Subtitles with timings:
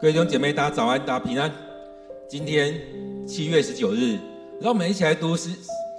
[0.00, 1.52] 各位弟兄姐妹，大家早安，大家平安。
[2.26, 2.74] 今天
[3.26, 4.18] 七月十九日，
[4.58, 5.50] 让我们一起来读诗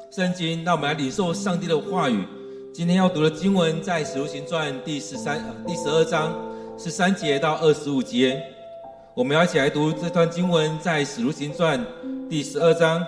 [0.10, 2.26] 圣经，让我们来领受上帝的话语。
[2.74, 6.34] 今天要读的经文在《使徒行传》第十三、第十二章
[6.80, 8.42] 十三节到二十五节。
[9.14, 11.80] 我们要一起来读这段经文，在《使徒行传》
[12.28, 13.06] 第十二章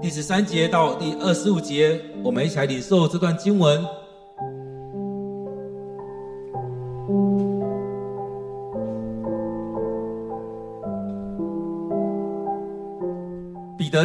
[0.00, 2.00] 第十三节到第二十五节。
[2.22, 3.84] 我们一起来领受这段经文。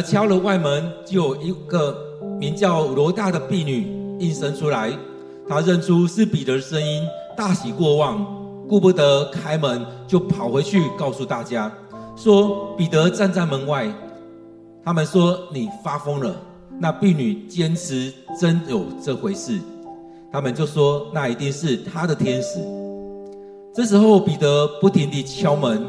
[0.06, 1.98] 敲了外门，就有一个
[2.38, 4.96] 名叫罗大的婢女应声出来。
[5.48, 7.02] 她认出是彼得的声音，
[7.36, 8.24] 大喜过望。
[8.68, 11.70] 顾不得开门，就跑回去告诉大家，
[12.16, 13.92] 说彼得站在门外。
[14.84, 16.34] 他们说你发疯了。
[16.78, 19.58] 那婢女坚持真有这回事，
[20.30, 22.60] 他们就说那一定是他的天使。
[23.74, 25.84] 这时候彼得不停地敲门，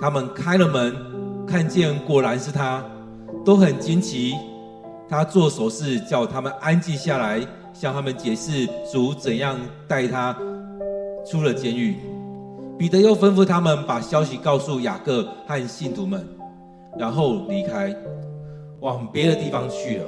[0.00, 0.94] 他们开了门，
[1.46, 2.82] 看见果然是他，
[3.44, 4.34] 都很惊奇。
[5.08, 7.40] 他做手势叫他们安静下来，
[7.74, 10.36] 向他们解释主怎样带他
[11.30, 11.96] 出了监狱。
[12.78, 16.26] 彼得又吩咐他们把消息告诉雅各和信徒们，
[16.98, 17.94] 然后离开，
[18.80, 20.04] 往别的地方去了。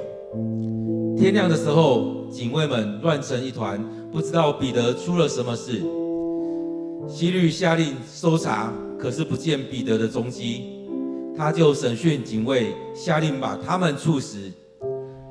[1.15, 3.79] 天亮的时候，警卫们乱成一团，
[4.11, 5.83] 不知道彼得出了什么事。
[7.07, 10.74] 希律下令搜查，可是不见彼得的踪迹，
[11.37, 14.51] 他就审讯警卫，下令把他们处死。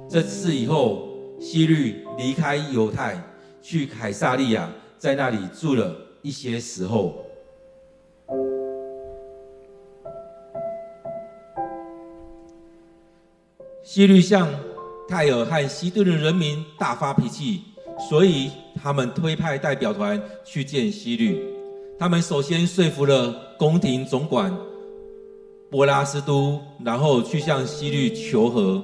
[0.09, 1.09] 这次以后，
[1.41, 3.21] 希律离开犹太，
[3.63, 7.25] 去凯撒利亚，在那里住了一些时候。
[13.83, 14.49] 希律向
[15.09, 17.63] 泰尔和西顿的人民大发脾气，
[18.11, 21.43] 所以他们推派代表团去见希律。
[21.99, 24.55] 他们首先说服了宫廷总管
[25.75, 28.81] 波拉斯都，然后去向希律求和，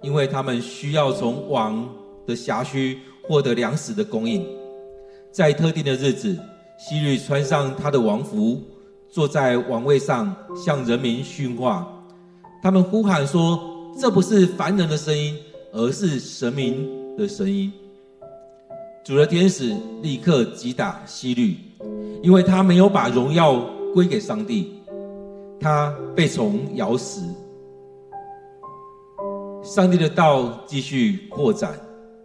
[0.00, 1.86] 因为他们需要从王
[2.26, 4.42] 的辖区获得粮食的供应。
[5.30, 6.38] 在特定的日子，
[6.78, 8.58] 希律穿上他的王服，
[9.10, 11.86] 坐在王位上，向人民训话。
[12.62, 13.60] 他们呼喊说，
[14.00, 15.36] 这不是凡人的声音，
[15.74, 17.70] 而是神明的声音。
[19.04, 21.58] 主的天使立刻击打希律，
[22.22, 23.60] 因为他没有把荣耀
[23.92, 24.79] 归给上帝，
[25.60, 27.22] 他被虫咬死。
[29.62, 31.78] 上帝的道继续扩展，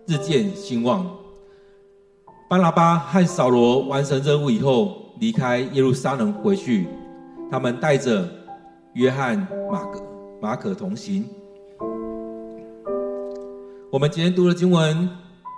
[0.08, 1.06] 日渐兴旺。
[2.50, 6.88] 巴拿巴和扫罗完成任务以后，离开耶路撒冷回去，
[7.52, 8.26] 他们带着
[8.94, 9.38] 约翰、
[9.70, 10.04] 马可、
[10.42, 11.26] 马可同行。
[13.92, 15.10] 我们今天读的经文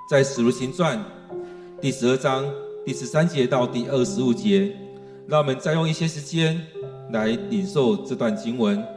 [0.09, 0.97] 在《使徒行传》
[1.79, 2.44] 第十二章
[2.85, 4.75] 第十三节到第二十五节，
[5.27, 6.59] 让我们再用一些时间
[7.09, 8.97] 来领受这段经文。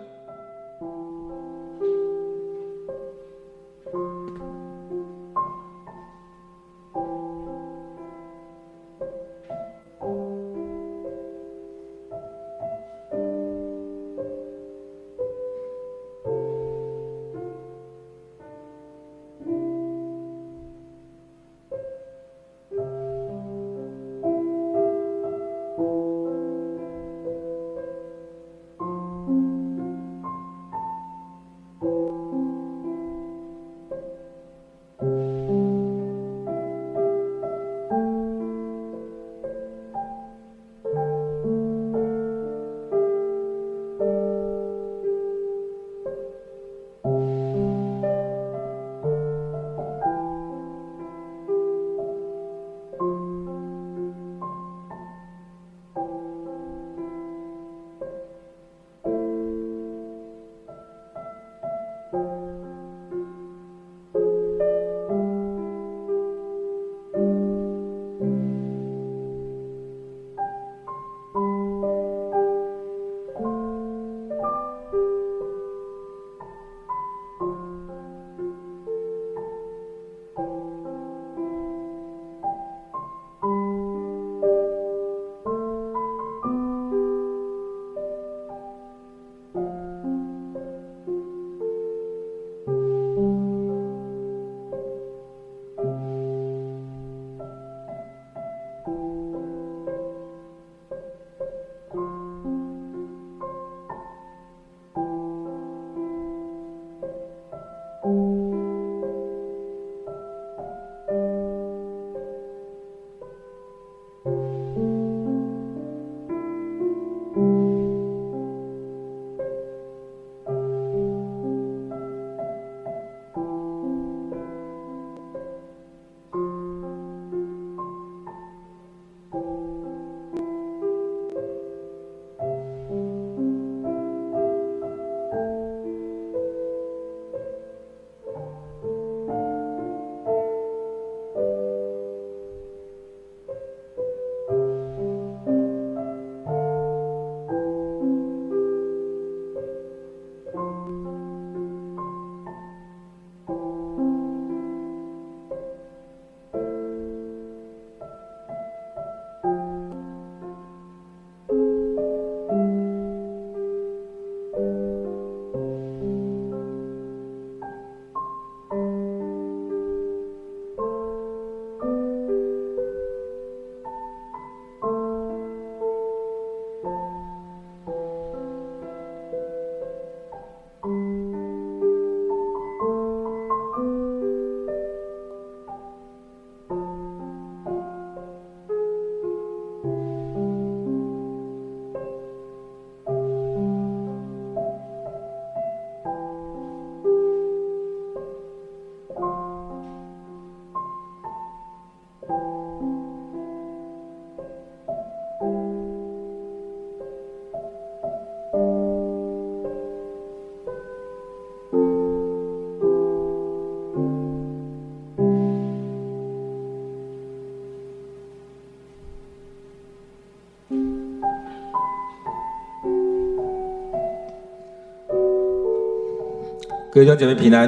[227.00, 227.66] 弟兄姐妹平安。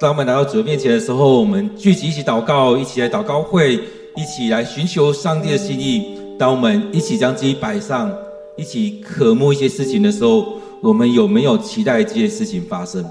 [0.00, 3.74] 当我们来到主的面前的时候，我们聚集一起祷告，一起来祷告会，
[4.16, 6.18] 一起来寻求上帝的心意。
[6.38, 8.10] 当我们一起将自己摆上，
[8.56, 13.04] 一起渴慕一些事情的时候，我们有没有期待这些事情发生？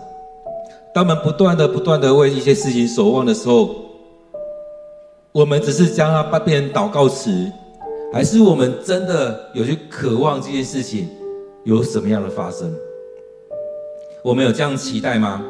[0.95, 3.75] 当我们不断的、不断的为一些事情守望的时候，
[5.31, 7.51] 我们只是将它变成祷告词，
[8.11, 11.07] 还是我们真的有去渴望这件事情
[11.65, 12.73] 有什么样的发生？
[14.27, 15.41] 我们有这样期待吗？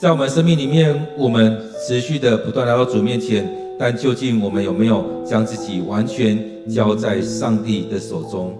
[0.00, 3.46] 在我们生命里面，我们持续的不断来到主面前，
[3.78, 8.56] 但究竟我们有没有将自己完全交在上帝的手中？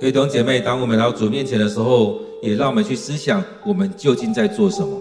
[0.00, 5.00] 各位弟兄姐妹，当我们来到主面前的时候，也让我们去思想，我们究竟在做什么？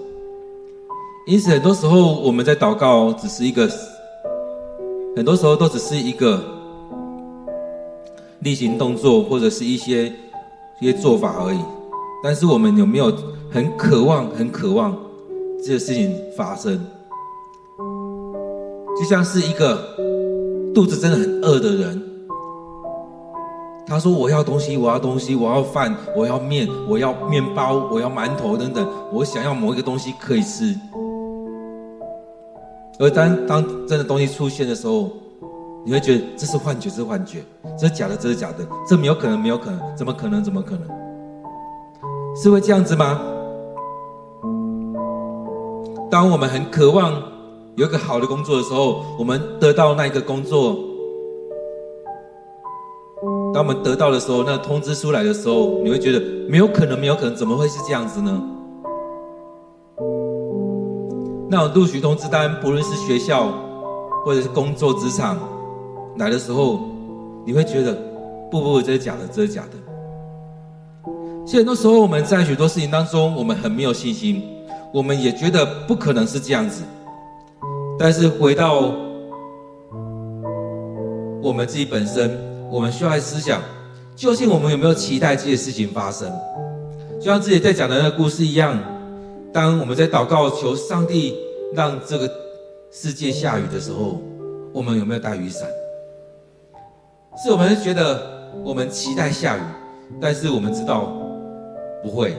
[1.25, 3.67] 因此，很多时候我们在祷告，只是一个，
[5.15, 6.39] 很多时候都只是一个
[8.41, 10.13] 例行动作，或者是一些
[10.79, 11.59] 一些做法而已。
[12.23, 13.13] 但是，我们有没有
[13.51, 14.97] 很渴望、很渴望
[15.63, 16.79] 这个事情发生？
[18.97, 19.77] 就像是一个
[20.73, 22.01] 肚子真的很饿的人，
[23.85, 30.73] 他说：“我要东西，我要东西，我要饭，我要面，我要面包，我要馒头等等，我想要某一个东西可以吃。”
[32.99, 35.09] 而当当真的东西出现的时候，
[35.85, 37.43] 你会觉得这是幻觉，这是幻觉，
[37.77, 40.43] 这是假的，这是假的，这没有可能，没有可能，怎么可能？
[40.43, 40.87] 怎么可能？
[42.35, 43.19] 是会这样子吗？
[46.09, 47.21] 当我们很渴望
[47.75, 50.77] 有一个好的工作的时候，我们得到那一个工作，
[53.53, 58.41] 当我们得到的时候，那个通知书来的时候，你会觉得没有可能，没有可能，怎么会是这样子呢？
[61.49, 63.51] 那种录取通知单，不论是学校
[64.25, 65.37] 或者是工作职场
[66.17, 66.81] 来的时候，
[67.45, 67.93] 你会觉得
[68.51, 71.11] 不不不，这是假的，这是假的。
[71.45, 74.41] 其实很多时候我们在许多事情当中，我们很没有信心，
[74.93, 76.83] 我们也觉得不可能是这样子。
[77.99, 78.93] 但是回到
[81.41, 82.37] 我们自己本身，
[82.71, 83.61] 我们需要来思想，
[84.15, 86.31] 究竟我们有没有期待这些事情发生？
[87.19, 88.77] 就像自己在讲的那个故事一样。
[89.51, 91.35] 当我们在祷告求上帝
[91.75, 92.27] 让这个
[92.89, 94.19] 世界下雨的时候，
[94.73, 95.67] 我们有没有带雨伞？
[97.35, 98.21] 是我们觉得
[98.63, 99.61] 我们期待下雨，
[100.21, 101.11] 但是我们知道
[102.03, 102.35] 不会。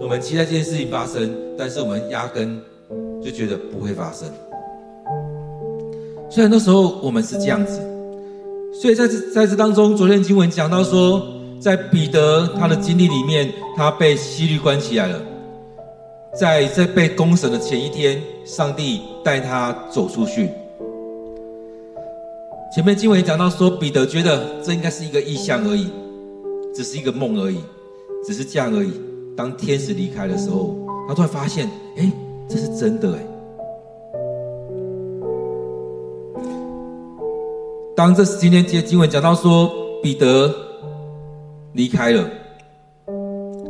[0.00, 2.60] 我们期待这件事情发生，但是我们压根
[3.22, 4.28] 就觉得不会发生。
[6.30, 7.80] 所以很多时候我们是这样子。
[8.80, 11.22] 所以在这在这当中，昨天经文讲到说，
[11.60, 15.20] 在彼得他的经历里面，他被西律关起来了。
[16.34, 20.50] 在在被公审的前一天，上帝带他走出去。
[22.74, 25.86] 前面经文讲到说，彼得觉得这应该是一个异象而已，
[26.74, 27.58] 只是一个梦而已，
[28.26, 28.90] 只是这样而已。
[29.36, 30.74] 当天使离开的时候，
[31.06, 32.10] 他突然发现，哎，
[32.48, 33.20] 这是真的哎。
[37.94, 39.70] 当这今天接经文讲到说，
[40.02, 40.52] 彼得
[41.74, 42.28] 离开了，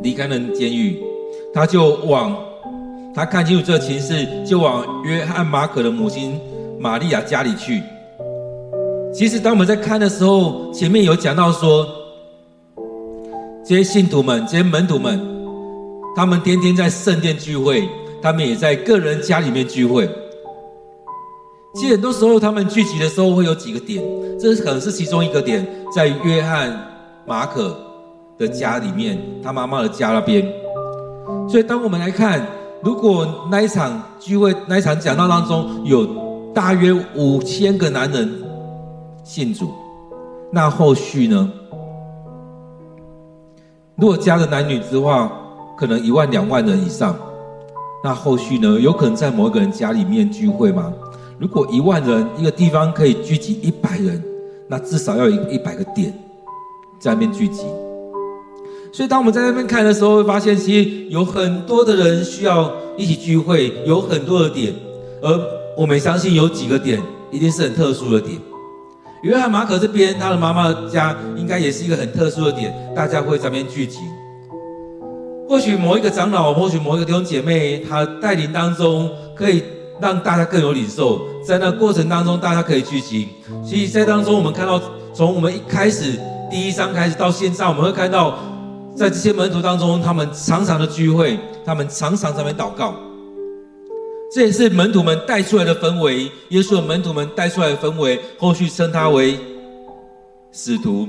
[0.03, 0.99] 离开了监狱，
[1.53, 2.35] 他就往。
[3.15, 6.41] 他看清楚这情势，就往约翰马可的母亲
[6.81, 7.83] 玛利亚家里去。
[9.15, 11.87] 其实，当我们在看的时候，前面有讲到说，
[13.65, 15.21] 这些信徒们、这些门徒们，
[16.17, 17.89] 他们天天在圣殿聚会，
[18.21, 20.11] 他们也在个人家里面聚会。
[21.77, 24.03] 其实，很多时候他们聚集的时候会有几个点，
[24.41, 26.77] 这是可能是其中一个点，在约翰
[27.25, 27.79] 马可
[28.37, 30.45] 的家里面，他妈妈的家那边。
[31.49, 32.45] 所以，当我们来看。
[32.83, 36.07] 如果那一场聚会、那一场讲道当中有
[36.53, 38.31] 大约五千个男人
[39.25, 39.73] 信主，
[40.53, 41.51] 那后续呢？
[43.97, 45.33] 如果加了男女之话，
[45.79, 47.17] 可能一万两万人以上。
[48.05, 48.79] 那后续呢？
[48.79, 50.93] 有可能在某一个人家里面聚会吗？
[51.39, 54.23] 如果一万人一个地方可以聚集一百人，
[54.69, 56.13] 那至少要有一百个点
[57.01, 57.65] 在那边聚集。
[58.93, 64.75] 所以，当我们在那边看的时候，会发现其实有很多的人需要一起聚会，有很多的点，
[65.23, 65.41] 而
[65.77, 67.01] 我们相信有几个点
[67.31, 68.39] 一定是很特殊的点。
[69.25, 74.01] 约翰马可这边，他的妈妈家应该也是一个很特殊的点，大家会在那边聚集。
[75.49, 79.63] 或许某一个长老，或许某一个弟兄姐妹，他带领当中，可以
[79.99, 81.23] 让大家更有领受。
[81.43, 83.29] 在那过程当中，大家可以聚集。
[83.65, 84.81] 所以，在当中，我们看到
[85.15, 86.19] 从我们一开始
[86.51, 88.39] 第一章开始到现在，我们会看到。
[88.97, 92.95] 在这些门徒当中，他们常常的聚会，他们常常在那边祷告。
[94.35, 99.39] 这也是门徒们带出来的氛围，耶稣的门徒们带出来的氛围，后续称他为
[100.51, 101.09] 使徒。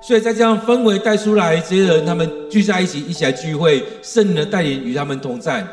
[0.00, 5.66] 所以在这样氛围带出来，这些人他们聚在一起，一起来聚会，圣灵的带领与他们同在。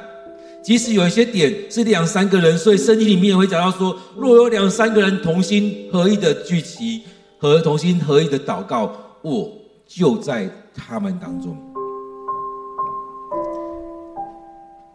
[0.63, 7.03] 即使有一些点是两三个人，所以圣经里面也会讲到说，若有两三个人同心合意的聚集
[7.37, 9.51] 和同心合意的祷告，我
[9.85, 11.72] 就在他们当中。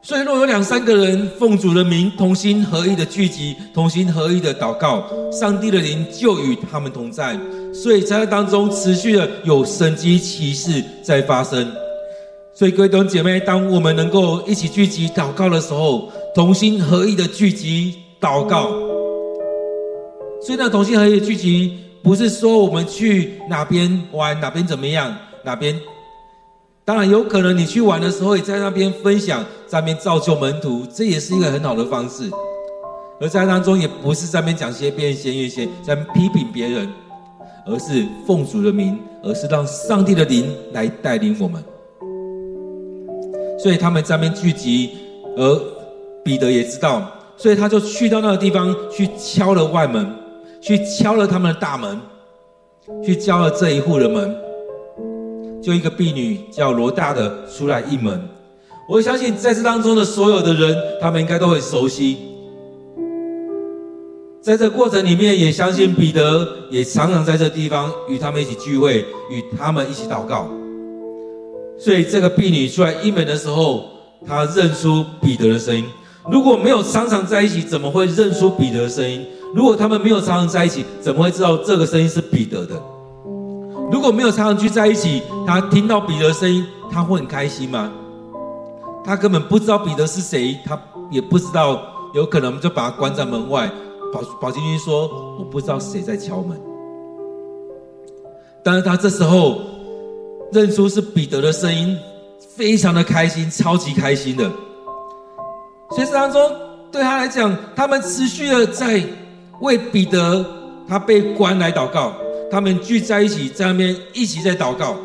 [0.09, 7.39] 所以，若有两三个人奉主的名同心合意的聚集，同心合意的祷告，上帝的灵就与他们同在。
[7.75, 11.71] 所以，在当中持续的有神迹奇事在发生。
[12.55, 18.71] 所以，各位弟兄姐妹，当我们能够一起聚集祷告的时候，同心合意的聚集祷告。
[20.41, 25.79] 所以，那同心合意的聚集，不是说我们去哪边玩，哪边怎么样，哪边。
[26.89, 32.31] 当然，有可能你去玩的时候，也在那边分享，在那边造就门徒，这也是一个很好的方式。
[33.21, 36.91] 而在当中，也不是在那边讲些边闲言闲，在批评别人，
[37.67, 41.63] 而是奉主的名，而是让上帝的灵来带领我们。
[43.63, 44.93] 所以他们在那边聚集，
[45.37, 45.61] 而
[46.25, 50.11] 彼得也知道，所以他就去到那个地方去敲了外门，
[50.63, 52.01] 去敲了他们的大门，
[53.05, 54.48] 去敲了这一户的门。
[55.63, 58.21] 就一个婢女叫罗大的出来应门。
[58.89, 62.17] 我相信在这当中的所有的人，他们应该都很熟悉。
[64.41, 70.49] 在这过程里面，也相信彼得也常常在这地方与他们一起聚会，与他们一起祷告。
[71.79, 73.85] 所以，这个婢女出来应门的时候，
[74.27, 75.85] 她认出彼得的声音。
[76.31, 79.27] 如果没有常常在一起，怎么会认出彼得的声音？
[79.55, 82.81] 如果他们没有常常在一起，怎么会知道这个声音是彼得的？
[83.91, 87.91] 如果没有常常聚在一起，他听到彼得的声音，他会很开心吗？
[89.05, 90.79] 他根本不知道彼得是谁，他
[91.11, 91.81] 也不知道，
[92.15, 93.71] 有可能就把他关在门外，
[94.13, 96.61] 跑跑进去说：“我不知道谁在敲门。”
[98.65, 99.61] 但是他这时候。
[100.51, 101.95] 认出是彼得的声音，
[102.57, 104.51] 非常的开心，超级开心的。
[105.91, 106.41] 所以这当中
[106.91, 109.05] 对他来讲，他们持续的在
[109.61, 110.43] 为彼得
[110.89, 112.15] 他被关来祷告。
[112.51, 114.97] 他们聚在一起，在那边一起在祷告。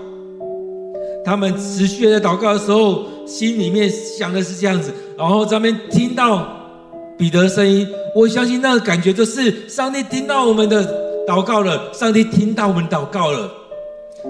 [1.26, 6.46] 他们持续在祷告的时候，心里面想的是这样子，然后在那边听到
[7.18, 13.50] 彼得的声音，我相信那个感觉就是上帝听到我们的祷告了，上帝听到我们祷告了。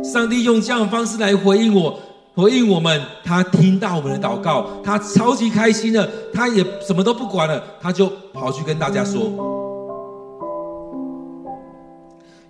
[0.04, 2.00] 上帝用这样的方式来回应我，
[2.36, 3.02] 回应我们。
[3.24, 9.63] 他听到我们的祷告，他超级开心的，他也什么都不管了，他就跑去跟大家说。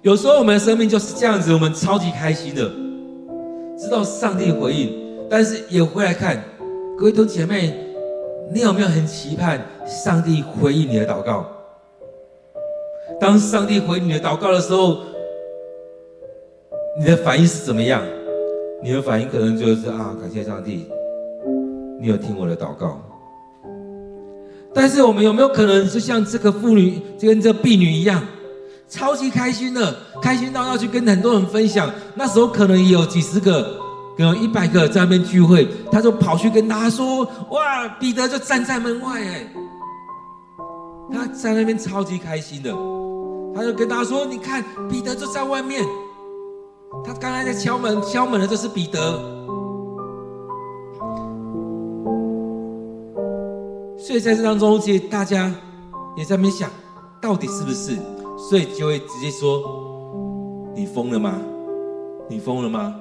[0.04, 2.70] 有时候我们的生命就是这样子，我们超级开心的，
[3.78, 4.94] 知道上帝回应，
[5.30, 6.44] 但是也回来看，
[6.98, 7.74] 各位弟兄姐妹，
[8.52, 11.48] 你有没有很期盼上帝回应你的祷告？
[13.18, 14.98] 当上帝回你的祷告的时候。
[16.96, 18.04] 你的反应是怎么样？
[18.84, 20.86] 你的反应可能就是啊，感谢上帝，
[22.00, 23.02] 你有听我的祷告。
[24.76, 28.24] 但是我们有没有可能就像这个妇女，就跟这婢女一样，
[28.94, 31.90] 超级开心的，开心到要去跟很多人分享？
[32.14, 33.76] 那时候可能也有几十个，
[34.16, 39.48] 可能一百个在那边聚会，他就跑去跟大家说：“哇，彼得就站在门外，哎，
[41.12, 42.72] 他在那边超级开心的，
[43.56, 45.84] 他就跟大家说：你看，彼得就在外面。”
[47.04, 49.00] 他刚才在敲门，敲门的就是彼得。
[53.98, 55.52] 所以在这当中，其实大家
[56.16, 56.70] 也在那边想，
[57.20, 57.98] 到底是不是？
[58.50, 59.64] 所以就会直接说
[60.76, 61.40] ：“你疯了吗？
[62.28, 62.94] 你疯了吗？”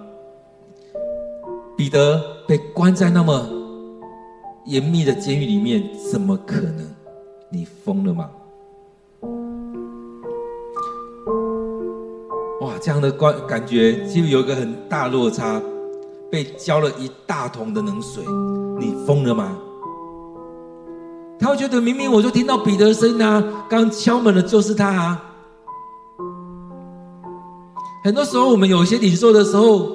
[1.76, 3.44] 彼得被关在那么
[4.66, 6.87] 严密的监狱里面，怎么可能？
[7.50, 8.30] 你疯了吗？
[12.61, 15.61] 哇这样的关感觉，就有一个很大落差，
[16.30, 18.22] 被浇了一大桶的冷水，
[18.78, 19.58] 你疯了吗？
[21.40, 25.30] 他会觉得明明我就听到彼得的声音啊，刚敲门的就是他啊。
[28.04, 29.90] 很多时候我们有一些领受的时候，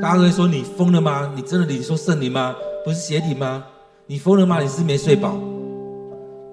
[0.00, 1.28] 大家都会说你疯了吗？
[1.34, 2.54] 你真的领受圣灵吗？
[2.84, 3.64] 不是邪灵吗？
[4.06, 4.60] 你疯了吗？
[4.60, 5.34] 你是没睡饱？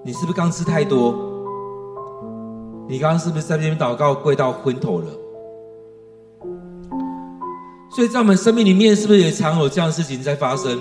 [0.04, 1.14] 你是不是刚吃太多？
[2.88, 5.06] 你刚刚是不是在那边祷告跪到昏头了？
[7.94, 10.76] 所以在我们生命里面，是不是也常有这样的事情在发生？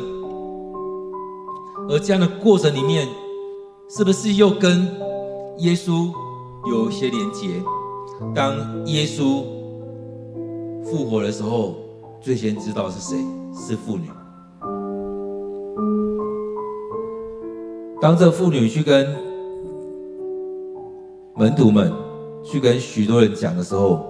[1.87, 3.07] 而这样的过程里面，
[3.95, 4.87] 是不是又跟
[5.59, 6.11] 耶稣
[6.67, 7.61] 有一些连结？
[8.33, 8.55] 当
[8.87, 9.43] 耶稣
[10.89, 11.75] 复活的时候，
[12.19, 13.17] 最先知道是谁？
[13.53, 14.09] 是妇女。
[18.01, 19.15] 当这妇女去跟
[21.35, 21.93] 门徒们、
[22.43, 24.05] 去跟许多人讲的时候，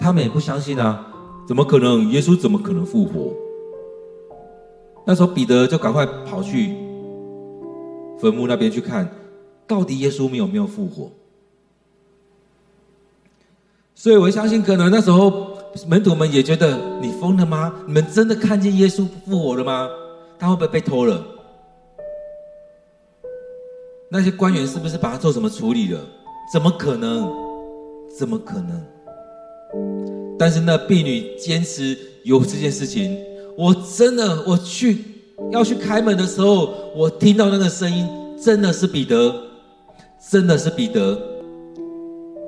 [0.00, 1.04] 他们也不相信啊。
[1.46, 2.10] 怎么可能？
[2.10, 3.32] 耶稣怎么可能复活？
[5.06, 6.76] 那时候彼得就赶快跑去
[8.18, 9.08] 坟墓那边去看，
[9.66, 11.10] 到底耶稣有没有复活？
[13.94, 15.47] 所以我相信，可能那时候
[15.86, 17.72] 门徒们也觉得你疯了吗？
[17.86, 19.88] 你们真的看见耶稣复活了吗？
[20.38, 21.22] 他会不会被偷了？
[24.10, 26.00] 那些官员是不是把他做什么处理了？
[26.52, 27.30] 怎么可能？
[28.18, 28.82] 怎么可能？
[30.38, 33.18] 但是那婢女坚持有这件事情。
[33.56, 35.04] 我真的，我去
[35.50, 38.08] 要去开门的时候，我听到那个声音，
[38.40, 39.34] 真的是彼得，
[40.30, 41.20] 真的是彼得，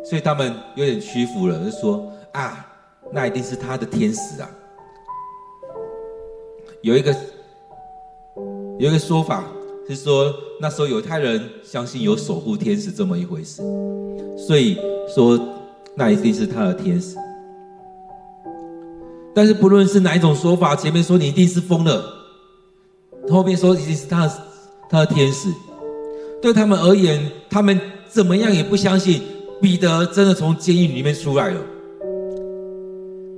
[0.08, 2.69] 所以他们有点屈服了，就说啊，
[3.12, 4.50] 那一定是他的天使啊。
[6.82, 7.14] 有一个
[8.78, 9.44] 有一个说法
[9.88, 13.62] 是说，那时候犹太人相信有守护天使这么一回事，
[14.38, 14.78] 所以
[15.14, 15.38] 说
[15.94, 17.16] 那一定是他的天使。
[19.34, 22.02] 但是不论是哪一种说法，前面说你一定是疯了，
[23.28, 24.32] 后面说一定是他的
[24.88, 25.48] 他的天使，
[26.40, 29.22] 对他们而言，他们怎么样也不相信
[29.60, 31.60] 彼得真的从监狱里面出来了。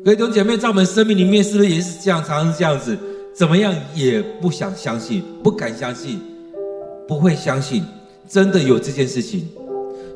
[0.04, 2.20] 各位弟兄姐妹，在我们生命里面是不是也是这样？
[2.24, 2.98] 常常是这样子，
[3.32, 6.20] 怎么样也不想相信，不敢相信，
[7.06, 7.84] 不会相信，
[8.28, 9.48] 真的有这件事情。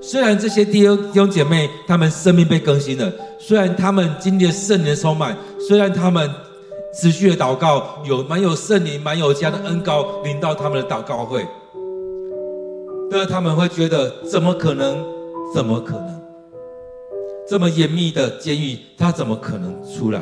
[0.02, 5.36] 虽然这些弟兄弟兄姐妹他们生命被更新了，虽然他们经历了圣灵的充满，
[5.68, 6.28] 虽然他们
[7.00, 11.46] 持续的祷告，有满有圣灵、满有这样的恩膏临到他们的祷告会，
[13.08, 14.98] 但是他们会觉得怎么可能？
[15.54, 16.15] 怎么可能？
[17.48, 20.20] 这么严密的监狱，他怎么可能出来？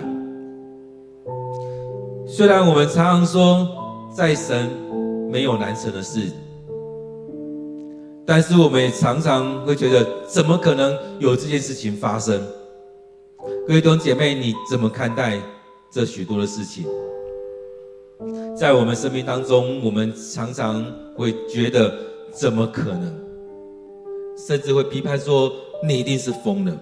[2.26, 3.66] 虽然我们常常说，
[4.14, 4.68] 在神
[5.30, 6.30] 没有难成的事。
[8.26, 12.38] 但是我们也常常会觉得，怎么可能有这件事情发生？
[13.66, 15.40] 各位弟兄姐妹，你怎么看待
[15.90, 16.84] 这许多的事情？
[18.54, 20.84] 在我们生命当中，我们常常
[21.16, 21.90] 会觉得，
[22.30, 23.14] 怎么可能？
[24.36, 25.50] 甚至会批判说，
[25.86, 26.72] 你一定是疯了。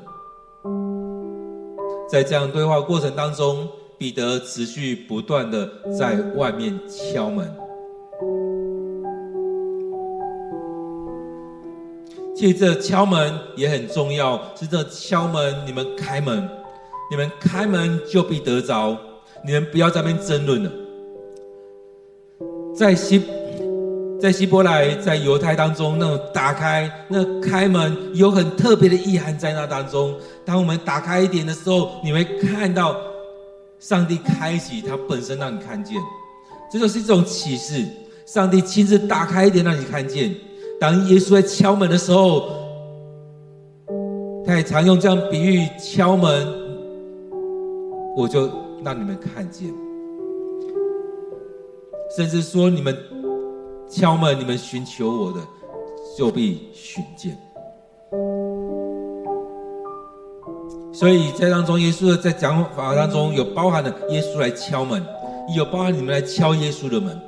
[2.13, 5.67] 在这样对话过程当中，彼得持续不断的
[5.99, 7.51] 在外面敲门。
[12.37, 16.47] 其实这敲门也很重要，是这敲门，你们开门，
[17.11, 18.95] 你们开门就必得着，
[19.43, 20.71] 你们不要在那边争论了。
[22.77, 23.23] 在希
[24.23, 30.15] 在希伯来，在犹太当中，那种打开那开门有很特别的意涵在那当中。
[30.45, 32.97] 当我们打开一点的时候，你会看到
[33.81, 36.01] 上帝开启他本身让你看见，
[36.71, 37.85] 这就是一种启示。
[38.25, 40.33] 上帝亲自打开一点让你看见。
[40.79, 42.49] 当耶稣在敲门的时候，
[44.47, 46.47] 他也常用这样比喻敲门，
[48.17, 48.49] 我就
[48.85, 49.69] 让你们看见，
[52.17, 52.97] 甚至说你们
[53.93, 55.41] 敲门，你们寻求我的，
[56.17, 57.37] 就必寻见。
[60.95, 65.05] 所以在当中，耶稣的在讲法当中有包含了耶稣来敲门，
[65.55, 67.21] 有包含你们来敲耶稣的门。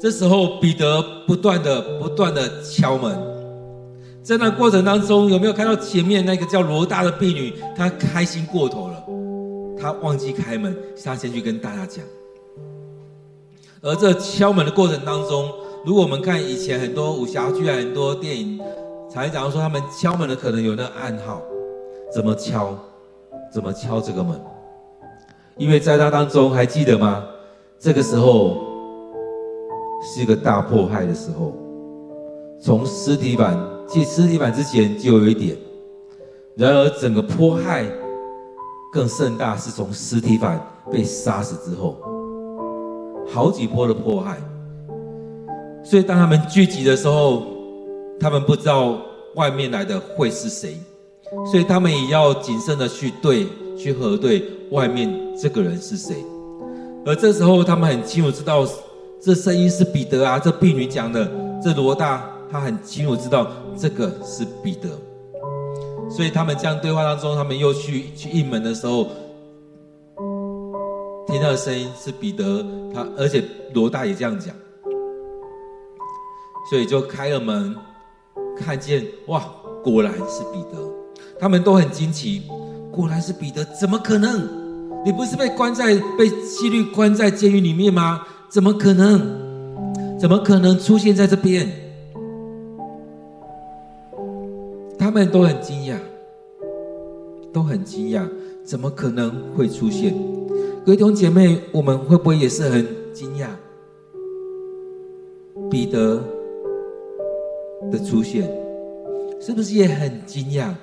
[0.00, 3.16] 这时候，彼得不断的、不断的敲门，
[4.20, 7.54] 在那过程当中，有没有看到前面那个叫罗大的婢女？
[7.76, 9.04] 她开心过头了，
[9.80, 12.04] 她忘记开门，她先去跟大家讲。
[13.80, 15.52] 而这敲门的过程当中，
[15.88, 18.60] 如果我们看以前很多武侠剧啊、很多电影，
[19.08, 21.40] 才讲到说他们敲门的可能有那个暗号，
[22.12, 22.76] 怎么敲？
[23.50, 24.38] 怎么敲这个门？
[25.56, 27.24] 因为在那当中，还记得吗？
[27.78, 28.68] 这个时候。
[30.00, 31.52] 是一个大迫害的时候，
[32.62, 35.56] 从尸体板，其实司提反之前就有一点，
[36.54, 37.84] 然而整个迫害
[38.92, 41.96] 更盛大，是从尸体板被杀死之后，
[43.26, 44.36] 好几波的迫害。
[45.88, 47.46] 所以当他们聚集的时候，
[48.20, 49.00] 他们不知道
[49.36, 50.76] 外面来的会是谁，
[51.50, 53.46] 所以他们也要谨慎的去对，
[53.76, 55.08] 去核对外面
[55.40, 56.16] 这个人是谁。
[57.06, 58.66] 而这时候他们很清楚知道。
[59.20, 60.38] 这声音是彼得啊！
[60.38, 61.28] 这婢女讲的，
[61.60, 64.88] 这罗大他很清楚知道这个是彼得，
[66.08, 69.08] 所以他们这样对话当中，他们又去去应门的时候，
[71.26, 73.42] 听到的声音是彼得，他而且
[73.74, 74.54] 罗大也这样讲，
[76.68, 77.74] 所以就开了门，
[78.56, 79.42] 看见哇，
[79.82, 80.78] 果然是彼得，
[81.38, 82.42] 他们都很惊奇，
[82.90, 84.48] 果然是彼得，怎么可能？
[85.04, 88.22] 你不是被关在被希律关在监狱里面吗？
[88.48, 90.18] 怎么可能？
[90.18, 91.70] 怎么可能出现在这边？
[94.98, 95.96] 他们都很惊讶，
[97.52, 98.28] 都很惊讶，
[98.64, 100.12] 怎么可能会出现？
[100.84, 103.46] 各位弟兄姐妹，我们会不会也是很惊讶？
[105.70, 106.20] 彼得
[107.90, 108.50] 的出现，
[109.40, 110.74] 是不是也很惊讶？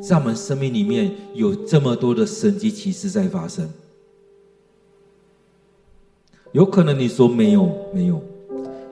[0.00, 3.68] 在我们生命里面有这么多的神迹奇事在发生，
[6.52, 8.20] 有可能你说没有，没有，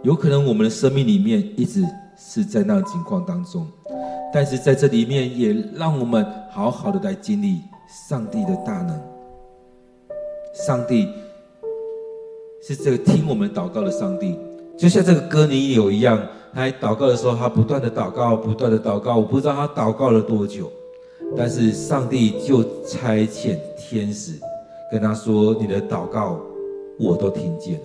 [0.02, 1.84] 有可能我们的生命里面一直
[2.18, 3.66] 是在那个情况当中，
[4.34, 7.60] 但是在这里面也让我们好好的来经历
[8.08, 9.00] 上帝的大能。
[10.66, 11.08] 上帝
[12.66, 14.36] 是这个听我们祷告的上帝，
[14.76, 16.20] 就像这个歌里有一样，
[16.56, 20.72] 他祷告的时候，他不断的祷告，不断的祷告，我不知道他祷告了多久。
[21.36, 24.40] 但是上帝就差遣天使
[24.90, 26.40] 跟他说：“你的祷告
[26.98, 27.82] 我都听见了。”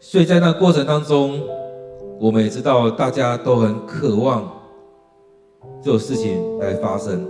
[0.00, 1.40] 所以在那过程当中，
[2.18, 4.50] 我们也知道大家都很渴望
[5.80, 7.24] 这种事情来发生。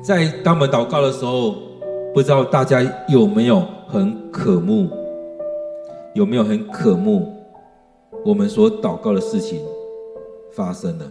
[0.00, 1.56] 在当我们祷告的时候，
[2.14, 4.86] 不知道大家有没有很渴慕，
[6.12, 7.32] 有没有很渴慕？
[8.22, 9.60] 我们所祷告的事情
[10.52, 11.06] 发生了，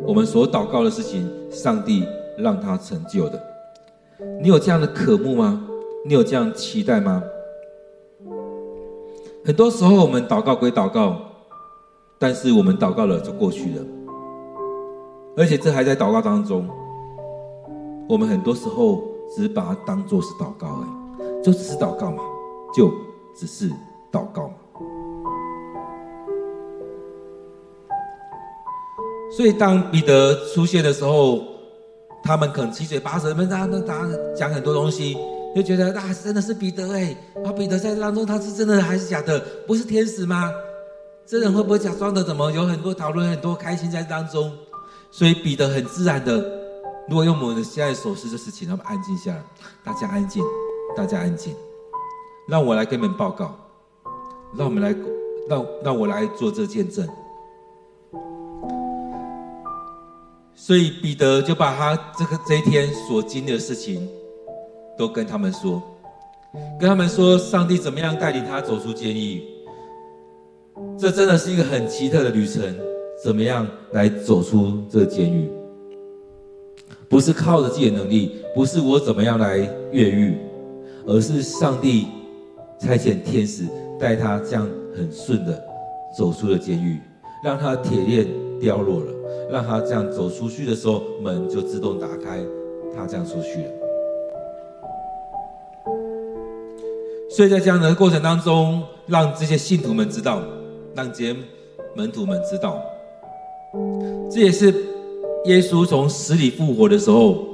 [0.00, 2.06] 我们所祷告的事情，上帝
[2.38, 3.38] 让他成就的。
[4.40, 5.62] 你有这样的渴慕吗？
[6.06, 7.22] 你有这样期待吗？
[9.44, 11.18] 很多时候我们祷告归祷告，
[12.18, 13.84] 但是我们祷告了就过去了，
[15.36, 16.66] 而且这还在祷告当中。
[18.08, 19.02] 我们很多时候
[19.34, 22.22] 只把它当作是祷告而已，就只是祷告嘛，
[22.76, 22.92] 就
[23.34, 23.70] 只是
[24.12, 24.54] 祷告嘛。
[29.34, 31.42] 所以，当彼得出现的时候，
[32.22, 35.16] 他们可能七嘴八舌，跟他、他讲很多东西，
[35.56, 39.42] 就觉得啊，真的是彼得哎，啊，彼得在当中，他是真的还是假的？
[39.66, 40.52] 不是天使吗？
[41.24, 42.22] 这人会不会假装的？
[42.22, 44.52] 怎么有很多讨论，很多开心在当中？
[45.10, 46.44] 所以彼得很自然的，
[47.08, 49.42] 如果用我们现在所思的事情，他们安静下来，
[49.84, 50.42] 大家安静，
[50.96, 51.54] 大家安静，
[52.48, 53.54] 让我来跟你们报告，
[54.56, 54.94] 让我们来，
[55.48, 57.06] 让让我来做这见证。
[60.54, 64.08] 所以彼得就把他这个这一天所经历的事情，
[64.96, 65.82] 都跟他们说，
[66.78, 69.42] 跟他们说上帝怎么样带领他走出监狱。
[70.96, 72.62] 这真的是一个很奇特的旅程，
[73.24, 75.50] 怎么样来走出这个监狱？
[77.12, 79.58] 不是靠着自己的能力，不是我怎么样来
[79.90, 80.34] 越狱，
[81.06, 82.06] 而是上帝
[82.78, 83.64] 差遣天使
[84.00, 85.62] 带他这样很顺的
[86.16, 86.98] 走出了监狱，
[87.44, 88.26] 让他铁链
[88.58, 89.12] 掉落了。
[89.50, 92.42] 让他这样走出去的时候，门就自动打开，
[92.96, 93.70] 他这样出去了。
[97.28, 100.40] 所以在这样的过程当中，让这些信徒们知道，
[100.94, 101.36] 让这些
[101.94, 102.82] 门徒们知道，
[104.30, 104.74] 这也是
[105.46, 107.46] 耶稣从死里复活的时候，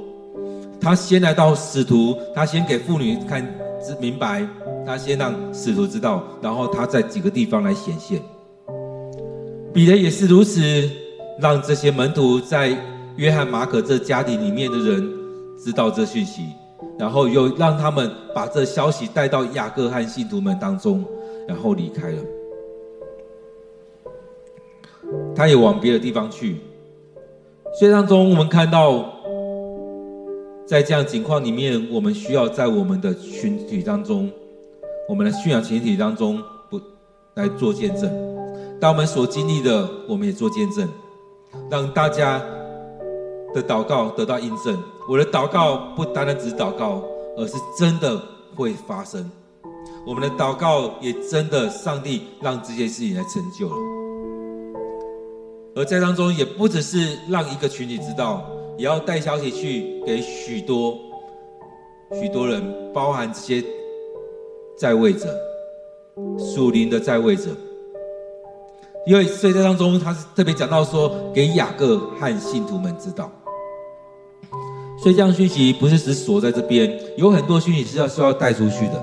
[0.79, 3.43] 他先来到使徒，他先给妇女看
[3.81, 4.47] 知明白，
[4.85, 8.21] 他先让使徒知道，然后他在几个地方来显现。
[9.73, 10.61] 彼得也是如此。
[11.41, 12.77] 让这些门徒在
[13.15, 15.09] 约翰、马可这家庭里面的人
[15.57, 16.41] 知道这讯息，
[16.97, 21.01] 然后又让他们把这消息带到雅各和信徒们当中，
[21.47, 22.17] 然后离开了。
[25.33, 26.57] 他也往别的地方去。
[27.77, 29.05] 所以当中，我们看到，
[30.65, 34.29] 在这样情况里面，我们需要在我们的群体当中，
[35.07, 36.81] 我们的信仰群体当中，不
[37.35, 38.09] 来做见证。
[38.79, 40.87] 当我们所经历的，我们也做见证。
[41.69, 42.39] 让大家
[43.53, 44.77] 的祷告得到印证。
[45.09, 47.03] 我的祷告不单单只是祷告，
[47.37, 48.21] 而是真的
[48.55, 49.29] 会发生。
[50.05, 53.75] 我们的祷告也真的，上帝让这些事情来成就了。
[55.79, 58.45] 而在当中，也不只是让一个群体知道，
[58.77, 60.93] 也要带消息去给许多
[62.11, 62.61] 许多人，
[62.93, 63.63] 包含这些
[64.77, 65.33] 在位者、
[66.37, 67.51] 属灵的在位者。
[69.07, 73.31] 因为所以在当中，他是特别讲到说，给雅各和信徒们知道。
[75.01, 79.01] 所以这样讯息不是只锁在这边，有很多讯息是要需要带出去的。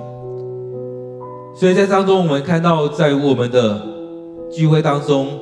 [1.55, 3.81] 所以在当中，我们看到在我们的
[4.53, 5.41] 聚会当中，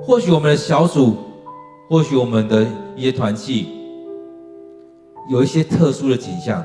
[0.00, 1.16] 或许我们的小组，
[1.88, 3.66] 或许我们的一些团契，
[5.28, 6.64] 有一些特殊的景象，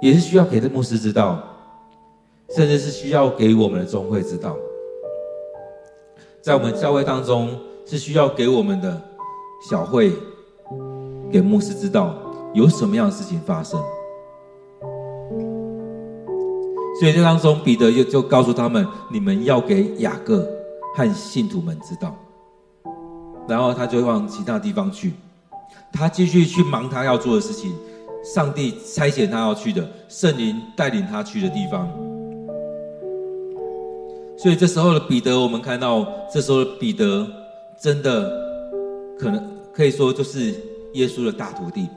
[0.00, 1.42] 也是需要给这牧师知道，
[2.50, 4.56] 甚至是需要给我们的中会知道。
[6.40, 7.50] 在我们教会当中，
[7.84, 9.00] 是需要给我们的
[9.68, 10.12] 小会，
[11.30, 12.14] 给牧师知道
[12.54, 13.78] 有什么样的事情发生。
[16.98, 20.44] 所以这当中，彼得就就告诉他们：你们要给雅各
[20.94, 22.16] 和信徒们知道。
[23.48, 25.14] 然后他就往其他地方去，
[25.92, 27.74] 他继续去忙他要做的事情。
[28.22, 31.88] 上帝差遣他要去的，圣灵带领他去的地方。
[34.36, 37.26] 所以这时候的彼得，我们看到这时候的彼得，
[37.80, 38.28] 真的
[39.18, 40.52] 可能可以说就是
[40.94, 41.88] 耶稣的大徒弟。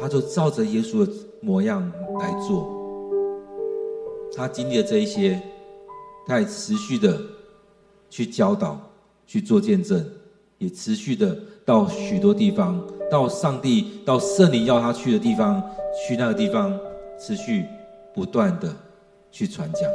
[0.00, 1.80] 他就照着耶稣的模样
[2.18, 2.66] 来做。
[4.34, 5.40] 他经历了这一些，
[6.26, 7.20] 他也持续的
[8.10, 8.78] 去教导。
[9.26, 10.04] 去做见证，
[10.58, 15.62] 也持续的到许多地方，到上帝、到圣灵要他去的地方，
[15.94, 16.76] 去那个地方，
[17.16, 17.64] 持续
[18.12, 18.74] 不断的
[19.30, 19.88] 去传讲。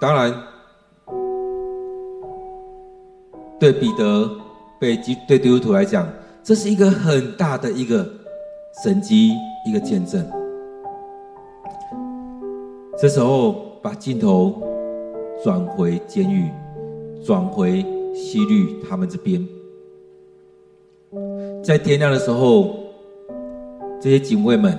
[0.00, 0.34] 当然，
[3.60, 4.28] 对彼得、
[4.80, 8.04] 被基对基督徒来讲，这是一个很大的一个
[8.82, 9.32] 神迹，
[9.64, 10.22] 一个见证。
[12.98, 14.52] 这时候，把镜头
[15.42, 16.50] 转回监狱，
[17.24, 17.82] 转回
[18.14, 19.46] 希律他们这边。
[21.64, 22.76] 在天亮的时候，
[23.98, 24.78] 这些警卫们，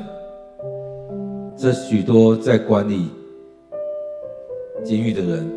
[1.58, 3.10] 这许多在管理
[4.84, 5.50] 监狱的人，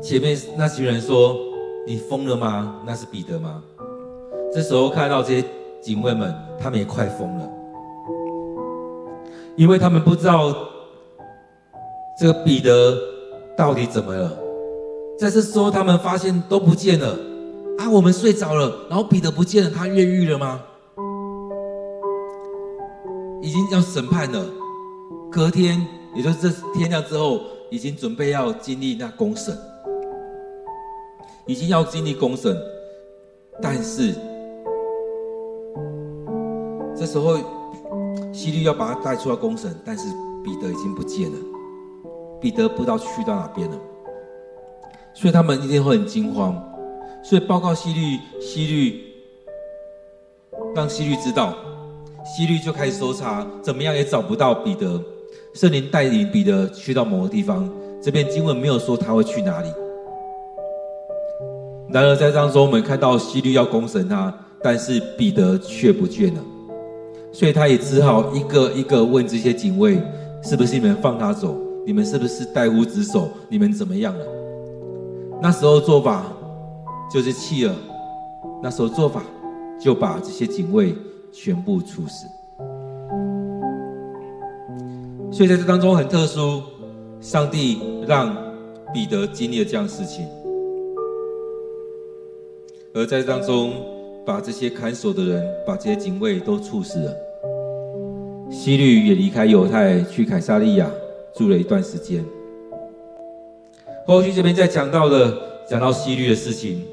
[0.00, 1.36] 前面那群人说
[1.86, 2.82] ：“你疯了吗？
[2.84, 3.62] 那是彼得吗？”
[4.54, 5.44] 这时候看到这些
[5.80, 7.50] 警卫们，他们也快疯了。
[9.56, 10.54] 因为他们不知道
[12.18, 12.96] 这个彼得
[13.56, 14.30] 到底怎么了，
[15.18, 17.16] 在这时候他们发现都不见了
[17.78, 17.88] 啊！
[17.90, 20.60] 我们睡着了，然后彼得不见了，他越狱了吗？
[23.40, 24.44] 已经要审判了，
[25.30, 29.56] 隔天，也就是这天亮之后，已经准备要经历那公审，
[31.46, 32.56] 已经要经历公审，
[33.60, 34.14] 但是
[37.02, 37.36] 这时候。
[38.32, 40.08] 希律要把他带出来公审，但是
[40.42, 41.36] 彼得已经不见了，
[42.40, 43.76] 彼得不知道去到哪边了，
[45.12, 46.54] 所以他们一定会很惊慌，
[47.22, 49.02] 所以报告希律，希律
[50.74, 51.54] 让希律知道，
[52.24, 55.00] 希律就开始搜查，怎么样也找不到彼得，
[55.52, 57.68] 圣灵带领彼得去到某个地方，
[58.00, 59.68] 这边经文没有说他会去哪里，
[61.90, 66.40] 然而在当中我们看到希律要公审他，但是彼得却不见了。
[67.32, 69.98] 所以他也只好一个一个问这些警卫
[70.44, 71.56] ：“是不是你们放他走？
[71.86, 73.30] 你们是不是怠忽职守？
[73.48, 74.26] 你们怎么样了？”
[75.40, 76.26] 那时候做法
[77.10, 77.74] 就是弃了，
[78.62, 79.22] 那时候做法
[79.80, 80.94] 就把这些警卫
[81.32, 82.26] 全部处死。
[85.32, 86.62] 所以在这当中很特殊，
[87.20, 88.36] 上帝让
[88.92, 90.26] 彼得经历了这样的事情，
[92.92, 93.72] 而在这当中。
[94.24, 97.16] 把这些看守的人，把这些警卫都处死了。
[98.50, 100.88] 希律也离开犹太，去凯撒利亚
[101.34, 102.24] 住了一段时间。
[104.06, 105.36] 后续这边再讲到的，
[105.68, 106.84] 讲到希律的事情，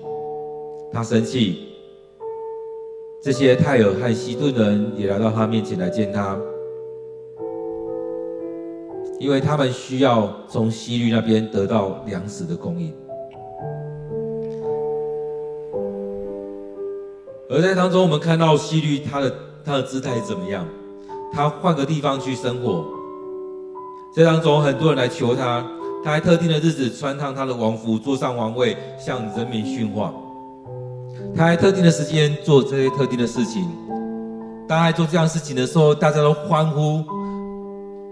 [0.92, 1.68] 他生气，
[3.22, 6.40] 这些泰尔和西顿人也来到他面前来见他，
[9.20, 12.92] 因为他们需要从希律那边得到粮食的供应。
[17.52, 19.34] 而在当中，我们看到希律他的
[19.66, 20.64] 他的姿态怎么样？
[21.34, 22.86] 他换个地方去生活。
[24.16, 25.66] 在当中，很多人来求他，
[26.04, 30.14] 他在特定的日子穿上他的王服，坐上王位，向人民训话。
[31.36, 33.68] 他在特定的时间做这些特定的事情。
[34.68, 37.04] 当他做这样事情的时候，大家都欢呼，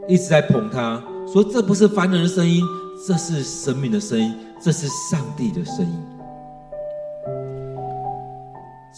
[0.07, 0.99] 一直在捧他，
[1.31, 2.63] 说这不是凡人的声音，
[3.07, 6.16] 这是神明的声音，这是上帝的声音。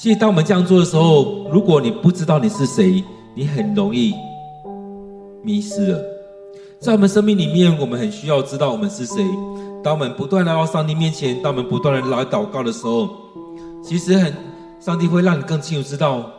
[0.01, 3.03] 其实，当我们这样做的时候，如果你不知道你是谁，
[3.35, 4.13] 你很容易
[5.43, 6.01] 迷失了。
[6.79, 9.21] 在我们生命里面，我们很需要知道我们是谁。
[9.83, 13.09] 当我们不断来到上帝面前，当我们不断的来祷告的时候，
[13.83, 14.33] 其实很，
[14.79, 16.31] 上帝会让你更清楚知道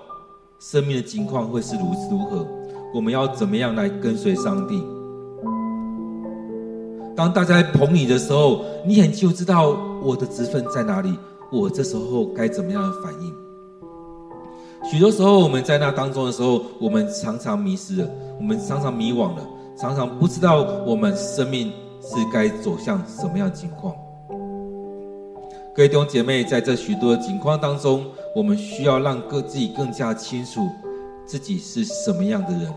[0.58, 2.46] 生命的情况会是如如何。
[2.94, 4.82] 我们要怎么样来跟随上帝？
[7.14, 11.14] 当大家捧你的时候，你很清楚知道我的职分在哪里，
[11.52, 13.30] 我这时候该怎么样的反应？
[14.90, 19.48] 许多时候，我们在那当中的时候，我们常常迷失了，我们常常迷惘了，
[19.78, 21.70] 常常不知道我们生命
[22.02, 23.94] 是该走向什么样的情况。
[25.72, 30.68] 各位弟兄姐妹，在这许多的情况当中，我们需要让各自己更加清楚
[31.24, 32.74] 自己是什么样的人。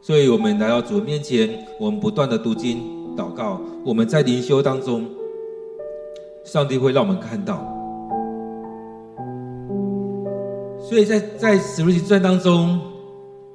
[0.00, 2.82] 所以，我们来到主的面前，我们不断的读经、
[3.16, 5.06] 祷告，我们在灵修当中，
[6.42, 7.77] 上帝会让我们看到。
[10.88, 12.80] 所以在在使徒行传当中，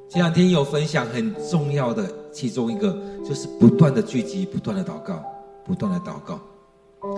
[0.08, 2.96] 前两天有分享很重要的其中一个，
[3.28, 5.20] 就是不断的聚集，不断的祷告，
[5.66, 6.40] 不断的祷告。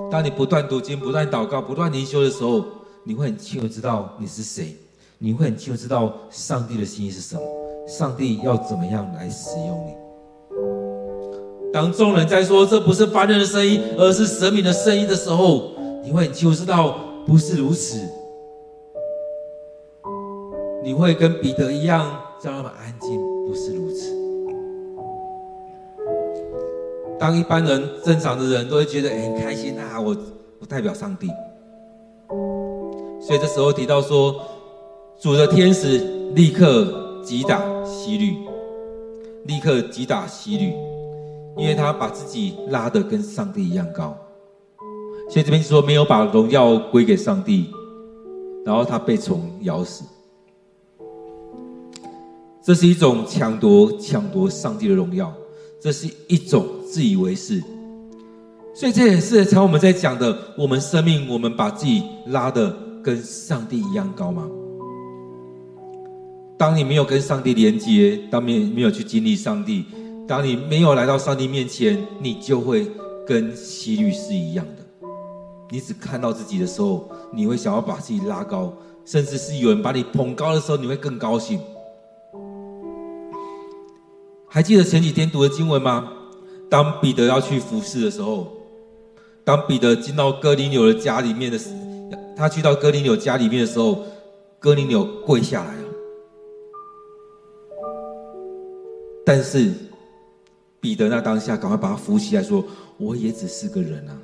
[0.09, 2.63] 当你不断读经、不断祷告、不断灵修的时候，
[3.03, 4.73] 你会很清楚知道你是谁，
[5.17, 7.41] 你会很清楚知道上帝的心意是什么，
[7.85, 9.93] 上帝要怎么样来使用你。
[11.73, 15.71] 当众人在说这不是凡人的声音，而是神明的声音的时候，
[16.05, 16.97] 你会很清楚知道
[17.27, 17.99] 不是如此。
[20.85, 22.05] 你会跟彼得一样，
[22.39, 24.13] 叫他们安静，不是如此。
[27.19, 30.15] 当一般人正常的人都会觉得很开心啊，我
[30.59, 31.27] 我代表上帝。
[33.19, 34.39] 所以这时候提到说，
[35.19, 35.97] 主的天使
[36.35, 38.35] 立刻击打希律，
[39.45, 40.71] 立刻击打希律。
[41.57, 44.15] 因为他把自己拉得跟上帝一样高，
[45.31, 47.71] 所以这边说没有把荣耀归给上帝，
[48.63, 50.03] 然后他被虫咬死，
[52.65, 55.31] 这是一种抢夺抢夺上帝的荣耀，
[55.79, 57.61] 这是一种自以为是，
[58.73, 64.49] 所以这也是常我们在讲的，我们生命我们把自己拉得跟上帝一样高吗？
[66.57, 69.85] 当你没有跟上帝连接，当你没有去经历上帝。
[70.27, 72.87] 当你没有来到上帝面前，你就会
[73.27, 75.07] 跟希律是一样的。
[75.69, 78.73] 你只看到自己的时候，你会想要把自己拉高，
[79.05, 81.59] 甚至是有人把你捧高的时候，你会更高兴。
[84.55, 86.13] 还记得前几天读的经文吗？
[86.69, 88.53] 当彼得要去服侍的时候，
[89.43, 91.71] 当彼得进到哥尼纽的家里面的时，
[92.37, 94.03] 他去到哥尼纽家里面的时候，
[94.57, 95.83] 哥尼纽跪下来了，
[99.25, 99.73] 但是。
[100.79, 102.63] 彼得那当下，赶快把他扶起来，说
[102.97, 104.15] ：“我也只是个人啊。”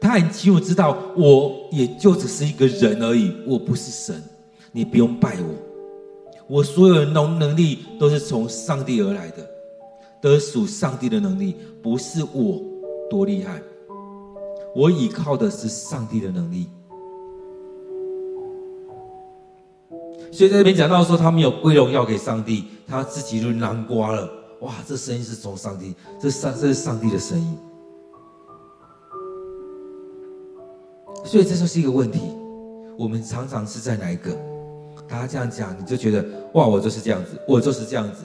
[0.00, 4.20] 他很清楚知道，我也就只是一个人而已，我不是神，
[4.72, 5.63] 你不用拜我。
[6.46, 9.48] 我所有的能能力都是从上帝而来的，
[10.20, 12.62] 都属上帝的能力，不是我
[13.08, 13.62] 多厉害。
[14.76, 16.68] 我依靠的是上帝的能力。
[20.32, 24.28] 所以在这边讲到说，他没有归荣耀给上帝，他自己就南瓜了。
[24.60, 27.58] 哇，这声音是从上帝，这上这是上帝的声音，
[31.24, 32.20] 所以这就是一个问题。
[32.98, 34.53] 我们常常是在哪一个？
[35.18, 38.24] 他这样讲，你就觉得哇，我就是这样子，我就是这样子，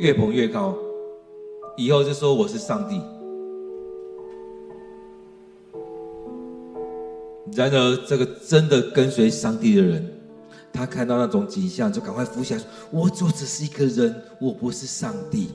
[0.00, 0.74] 越捧越高，
[1.76, 3.00] 以后就说我是上帝。
[7.54, 10.06] 然而，这个真的跟随上帝的人，
[10.72, 15.48] 他看到那种景象，就赶快扶起来说：“我就只是一个人，我不是上帝。”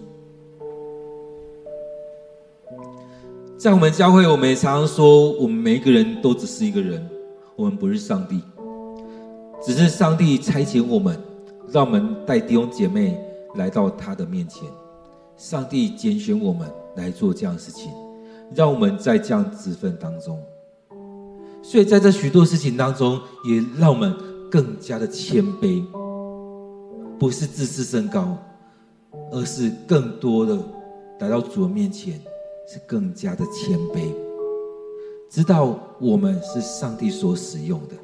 [3.58, 7.08] 在我们教会，我们也常常说，我们每一个人都只是一个人，
[7.56, 8.42] 我们不是上帝，
[9.64, 11.18] 只是上帝差遣我们，
[11.70, 13.18] 让我们带弟兄姐妹
[13.56, 14.68] 来到他的面前。
[15.38, 17.92] 上帝拣选我们来做这样的事情，
[18.56, 20.40] 让我们在这样职分当中。
[21.62, 24.16] 所以在这许多事情当中，也让我们
[24.50, 25.84] 更加的谦卑，
[27.20, 28.38] 不是自视甚高，
[29.32, 30.58] 而是更多的
[31.20, 32.20] 来到主的面前。
[32.68, 34.14] 是更加的谦卑，
[35.30, 37.96] 知道我们是上帝所使用的，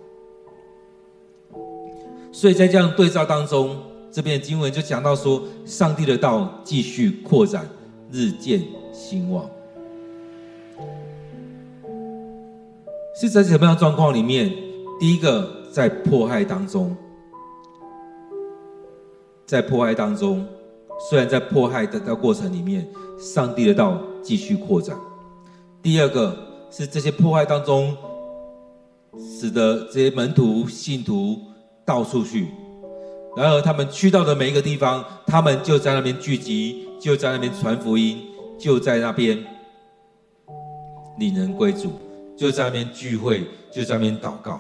[2.38, 3.76] 所以在这样对照当中，
[4.12, 7.68] 这边经文就讲到说，上帝的道继续扩展，
[8.12, 8.62] 日渐
[8.94, 9.50] 兴旺。
[13.20, 14.54] 是在什么样的状况里面？
[15.00, 16.96] 第一个，在迫害当中，
[19.48, 20.46] 在迫害当中，
[21.10, 24.00] 虽然在迫害的的过程里面，上帝的道。
[24.22, 24.96] 继续扩展。
[25.82, 26.38] 第二个
[26.70, 27.98] 是这些迫害当中，
[29.18, 31.40] 使得这些门徒、信徒
[31.88, 32.48] 到处去，
[33.38, 38.22] 然而他们去到的每一个地方，他们就在那边聚集，就在那边传福音，
[38.60, 39.42] 就在那边
[41.18, 41.94] 领人归主，
[42.36, 44.60] 就在那边聚会，就在那边祷告。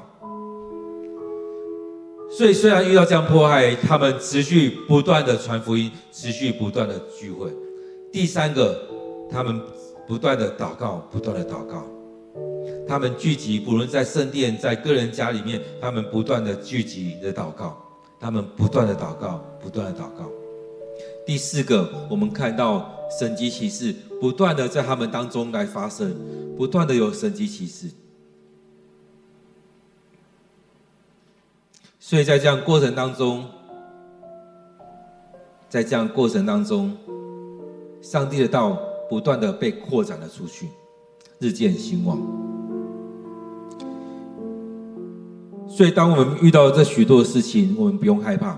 [2.31, 7.51] 所以虽然遇到这样迫害，他们持续不断的传福音，持续不断的聚会。
[8.11, 8.87] 第三个。
[9.29, 9.61] 他们
[10.07, 11.83] 不断的祷告，不断的祷告。
[12.87, 17.77] 他们聚集，不论在圣殿，在个人家里面，他们不断的聚集的祷告。
[18.19, 20.29] 他们不断的祷告，不断的祷告。
[21.25, 26.15] 第四个，我们看到神迹奇事不断的在他们当中来发生，
[26.57, 27.89] 不断的有神迹奇事。
[31.99, 33.45] 所以在这样过程当中，
[35.69, 36.95] 在这样过程当中，
[38.01, 38.79] 上帝的道。
[39.09, 40.67] 不断的被扩展了出去，
[41.39, 42.46] 日渐兴旺。
[45.77, 48.57] 所以，当我们遇到这许多的事情，我们不用害怕。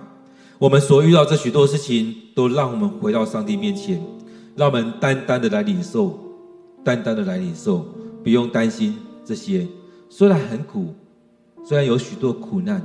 [0.58, 4.02] 我们所遇到这许多事情，都让我们回到上帝面前，
[4.56, 6.18] 让我们单单的来领受，
[6.82, 7.86] 单单的来领受，
[8.24, 8.96] 不用担心
[9.26, 9.68] 这些。
[10.08, 10.94] 虽然很苦，
[11.66, 12.82] 虽然有许多苦难，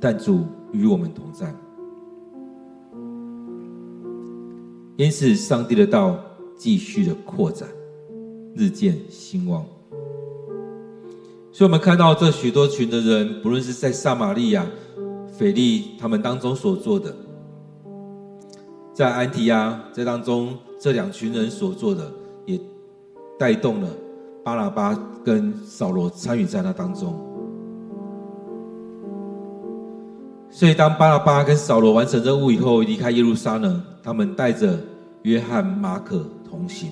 [0.00, 1.52] 但主与我们同在。
[4.96, 6.16] 因此，上帝的道
[6.56, 7.68] 继续的扩展，
[8.54, 9.66] 日渐兴旺。
[11.52, 14.64] 所以，我们看到这许多群的人，不论是在撒玛利亚、
[15.36, 17.14] 腓利他们当中所做的，
[18.94, 22.10] 在安提亚这当中，这两群人所做的，
[22.46, 22.58] 也
[23.38, 23.88] 带动了
[24.44, 27.18] 巴拿巴跟扫罗参与在那当中。
[30.50, 34.78] 所以，当巴拿巴跟扫罗完成任务以后，离开耶路撒冷，他们带着
[35.22, 36.90] 约翰、马可同行。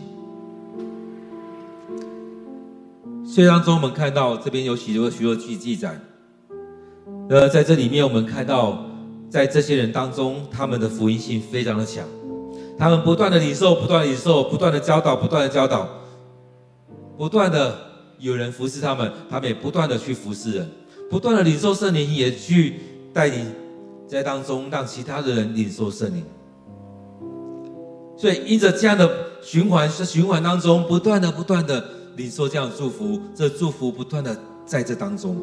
[3.38, 5.96] 所以当中，我们看到这边有许多许多记记载。
[7.30, 8.84] 呃，在这里面，我们看到，
[9.30, 12.04] 在这些人当中，他们的福音性非常的强，
[12.76, 15.88] 他们不断的领受，不断的领受，不断的教导，不断的教导，
[17.16, 17.78] 不断的
[18.18, 20.68] 有人服侍他们，他们也不断的去服侍人，
[21.08, 22.80] 不断的领受圣灵，也去
[23.12, 23.46] 带领
[24.08, 26.24] 在当中让其他的人领受圣灵。
[28.16, 29.08] 所以，因着这样的
[29.40, 31.97] 循环，是循环当中不断的、不断的。
[32.18, 35.36] 领受这样的祝福，这祝福不断的在这当中。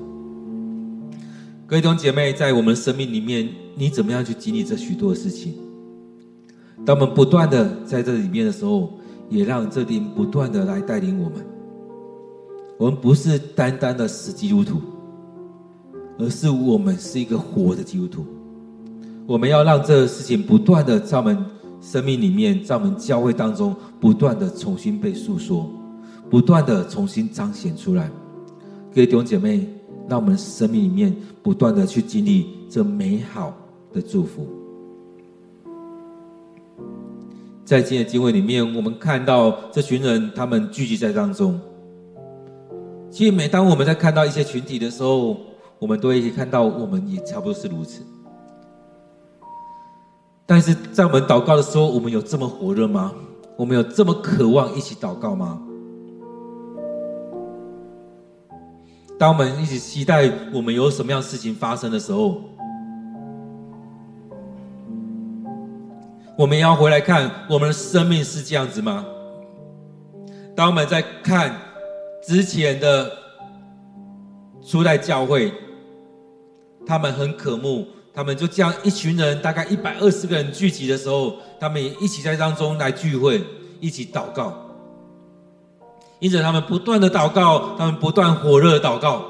[1.66, 5.54] 各位弟兄姐妹，在我们生命里面，你怎么样去经历这许多的事情？
[6.86, 8.92] 当我们不断的在这里面的时候，
[9.30, 11.46] 也让这灵不断的来带领我们。
[12.78, 14.82] 我们不是单单的死基督徒，
[16.20, 18.26] 而是我们是一个活的基督徒。
[19.26, 21.38] 我们要让这个事情不断的在我们
[21.80, 25.72] 生命里面，在我们教会当中，不断的重新被诉说。
[26.30, 28.10] 不断的重新彰显出来，
[28.94, 29.68] 各位弟兄姐妹，
[30.10, 33.54] 让我们生命里面不断的去经历这美好
[33.94, 34.48] 的祝福。
[37.64, 41.60] 在今天的经文里面，我们看到这群人，他们聚集在当中。
[43.10, 45.38] 其实，每当我们在看到一些群体的时候，
[45.80, 48.04] 我们都会看到，我们也差不多是如此。
[50.46, 53.14] 但是在我们祷告的时候，我们有这么火热吗？
[53.58, 55.60] 我们有这么渴望一起祷告吗？
[59.18, 62.42] 当我们一起期待我们有什么样事情发生的时候，
[66.38, 69.06] 我们要回来看我们的生命是这样子吗？
[70.54, 71.56] 当我们在看
[72.28, 73.10] 之前的
[74.62, 75.54] 初代教会，
[76.86, 83.42] 他们很渴慕，他们就这样一群人，大概一百二十个人聚集的时候，他们也一起在当中来聚会，
[83.80, 84.65] 一起祷告。
[86.20, 89.26] 因此，他们不断的祷告，他们不断火热的祷告，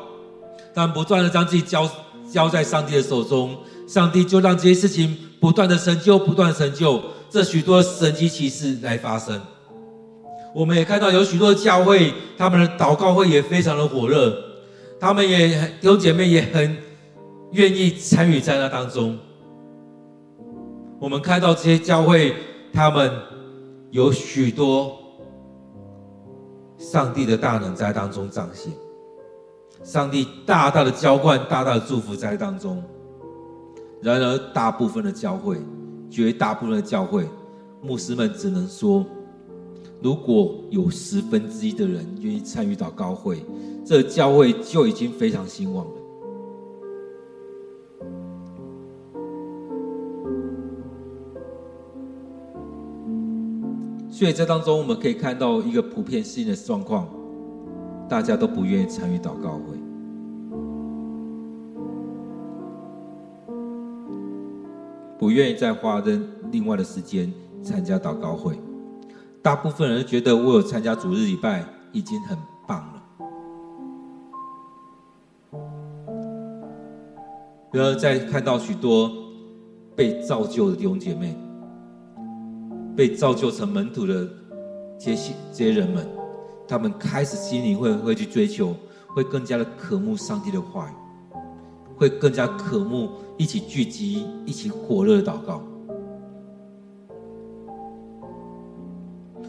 [0.73, 1.89] 他们不断的将自己交
[2.31, 3.57] 交在上帝的手中，
[3.88, 9.41] 上帝就让这些事情不断的成就，不断成就，这许多神迹奇事来发生。
[10.53, 14.33] 我们也看到有许多教会，他们的祷告会也非常的火热，
[14.99, 15.49] 他们也
[15.81, 16.77] 弟兄姐妹也很
[17.51, 19.17] 愿意参与在那当中。
[20.99, 22.36] 我们看到这些教会，
[22.71, 23.11] 他们
[23.89, 25.01] 有许多。
[26.91, 28.71] 上帝的大能在当中彰显，
[29.83, 32.83] 上帝大大的浇灌、大大的祝福在当中。
[34.03, 35.57] 然而，大部分的教会，
[36.11, 37.27] 绝大部分的教会，
[37.81, 39.03] 牧师们只能说：
[39.99, 43.43] 如果有十分之一的人愿意参与祷告会，
[43.83, 45.91] 这教会就已经非常兴旺了。
[54.16, 57.05] 所以，在当中我们可以看到一个普遍性的状况，
[58.07, 59.78] 大家都不愿意参与祷告会，
[65.20, 66.18] 不愿意再花的
[66.49, 67.30] 另外的时间
[67.61, 68.57] 参加祷告会。
[69.41, 73.03] 大部分人觉得我有参加主日礼拜已经很棒了。
[77.74, 79.11] 然而，在看到许多
[79.93, 81.38] 被造就的弟兄姐妹。
[82.95, 84.27] 被造就成门徒的
[84.97, 86.07] 这些这些人们，
[86.67, 88.73] 他们开始心里会会去追求，
[89.07, 90.93] 会更加的渴慕上帝的话语，
[91.97, 95.61] 会更加渴慕一起聚集、一起火热的祷告。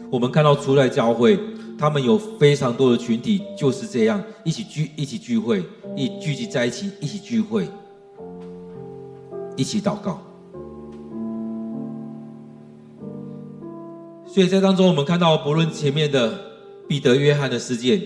[0.09, 1.39] 我们看到初代教会，
[1.77, 5.63] 他们有非常多的群体就是这样一起聚、一起聚会、
[5.95, 7.67] 一聚集在一起、一起聚会、
[9.55, 10.21] 一起祷告。
[14.37, 16.31] 所以在当中，我们看到，不论前面的
[16.87, 17.99] 彼得、约翰的事件，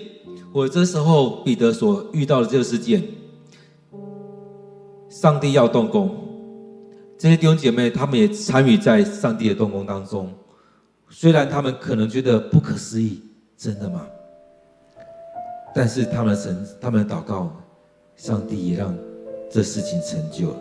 [0.53, 3.03] 或者这时候彼得所遇到的这个事件，
[5.09, 6.09] 上帝要动工，
[7.17, 10.33] 这些弟兄姐妹他们也参与在上帝的动工当中。
[11.09, 13.21] 虽然他们可能觉得不可思议，
[13.57, 14.07] 真的吗？
[15.75, 17.53] 但是他们的神，他们的祷告，
[18.15, 18.95] 上帝也让
[19.51, 20.55] 这事情成就了。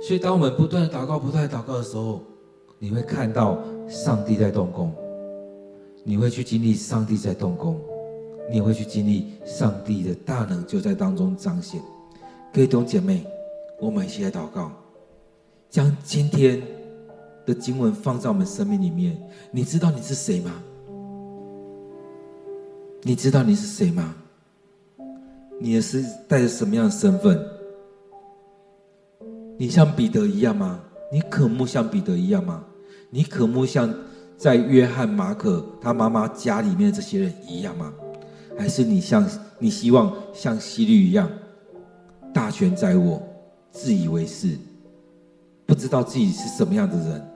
[0.00, 2.22] 所以，当我们不断的祷告、不断的祷告的时候，
[2.78, 3.58] 你会看到
[3.88, 4.92] 上帝在动工，
[6.04, 7.80] 你会去经历上帝在动工，
[8.50, 11.80] 你也会去经历上帝的大能就在当中彰显。
[12.52, 13.26] 各位弟兄姐妹，
[13.80, 14.70] 我们一起来祷告，
[15.70, 16.62] 将今天
[17.46, 19.16] 的经文放在我们生命里面。
[19.50, 20.52] 你知道你是谁吗？
[23.02, 24.14] 你知道你是谁吗？
[25.58, 27.42] 你是带着什么样的身份？
[29.56, 30.82] 你像彼得一样吗？
[31.10, 32.64] 你渴慕像彼得一样吗？
[33.10, 33.92] 你渴慕像
[34.36, 37.92] 在约翰、马可他妈妈家里面的这些人一样吗？
[38.58, 39.28] 还是你像
[39.58, 41.30] 你希望像希律一样，
[42.34, 43.22] 大权在握，
[43.70, 44.56] 自以为是，
[45.64, 47.28] 不知道自己是什么样的人，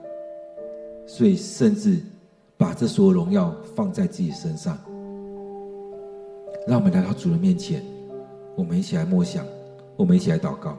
[1.07, 1.99] 所以甚至
[2.57, 4.77] 把这所有荣耀放在自己身上？
[6.67, 7.83] 让我们来到主的面前，
[8.55, 9.45] 我们一起来默想，
[9.95, 10.77] 我们一起来祷告。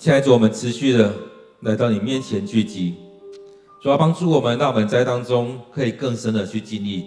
[0.00, 1.12] 现在主，我们持续的
[1.60, 2.94] 来到你面前聚集，
[3.82, 7.04] 主要帮助我们，让我们在当中可以更深的去经历，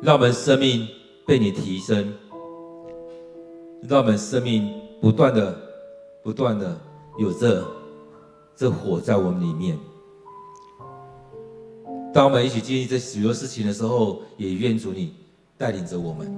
[0.00, 0.86] 让我们生命
[1.26, 2.14] 被你提升，
[3.88, 5.58] 让我们生命不断的、
[6.22, 6.80] 不断的
[7.18, 7.66] 有这
[8.54, 9.76] 这火在我们里面。
[12.14, 15.16] 当我们一起经历这许多事情的时候，也愿主你
[15.58, 16.30] 带领着我们，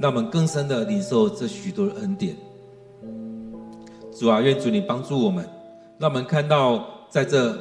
[0.00, 2.34] 让我们更深的领受这许多的恩典。
[4.20, 5.42] 主啊，愿主你帮助我们，
[5.96, 7.56] 让我们看到在这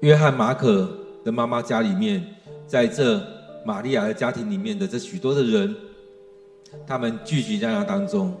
[0.00, 0.86] 约翰、马可
[1.24, 2.22] 的妈妈家里面，
[2.66, 3.18] 在这
[3.64, 5.74] 玛利亚的家庭里面的这许多的人，
[6.86, 8.34] 他们聚集在那当中。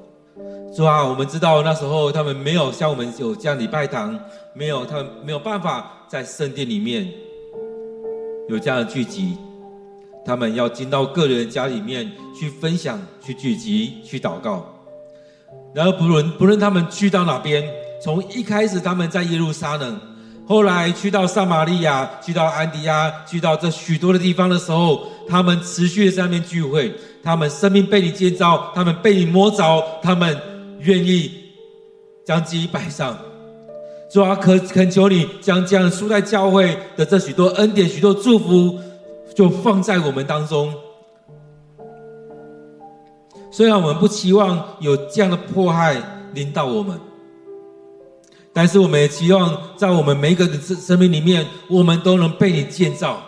[0.76, 4.20] 主啊，我们知道那时候他们没有像我们有这样礼拜堂，
[4.52, 7.10] 没有他们没有办法在圣殿里面
[8.50, 9.38] 有这样的聚集，
[10.22, 14.66] 他们要进到个人家里面去分享、去聚集、去祷告。
[15.74, 17.64] 然而，不论不论他们去到哪边，
[18.02, 20.00] 从一开始他们在耶路撒冷，
[20.46, 30.38] 后来去到撒玛利亚，去到安迪亚，去到这许多的地方的时候，他们持续的在那边聚会，他们生命被你建造，他们被你摸着，他们
[30.80, 31.30] 愿意
[32.24, 33.16] 将自己摆上。
[34.12, 38.78] 主啊，恳恳求你将这样输在教会的这许多恩典、许多祝福，
[39.34, 40.72] 就放在我们当中。
[43.56, 45.94] 虽然我们不期望有这样的迫害
[46.32, 46.98] 临到我们，
[48.52, 53.22] 但是我们也期望在我们每一个的生生命里面，我们都能被你建造。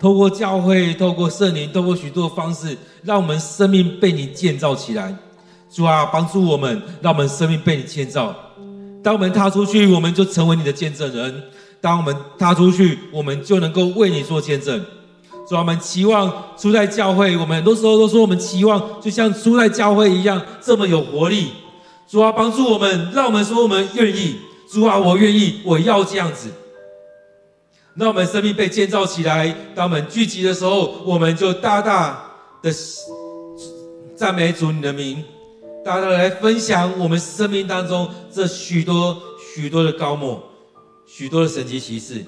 [0.00, 5.14] 透过教会，透过圣灵，透过许多方式，让我们生命被你建造起来。
[5.70, 8.34] 主啊，帮助我们，让我们生命被你建造。
[9.02, 11.42] 当我们踏出去，我们就成为你的见证人。
[11.82, 14.82] 当我们踏出去，我们就能够为你做见证。
[15.48, 21.48] 主啊，我们期望初代教会，我们很多时候都说我们期望，就像初代教会一样这么有活力。
[22.08, 24.36] 主啊，帮助我们，让我们说我们愿意。
[24.70, 26.50] 主啊，我愿意，我要这样子。
[27.94, 29.54] 让我们生命被建造起来。
[29.74, 32.24] 当我们聚集的时候，我们就大大
[32.62, 32.72] 的
[34.16, 35.22] 赞美主你的名，
[35.84, 39.20] 大大的来分享我们生命当中这许多
[39.54, 40.42] 许多的高莫，
[41.06, 42.24] 许多的神奇奇事。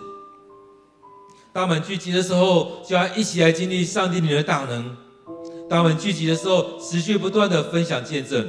[1.55, 4.97] 当我们聚集的时候，就要一起来经历上帝你的大能。
[5.71, 8.45] 当我们聚集的时候，持续不断的分享见证。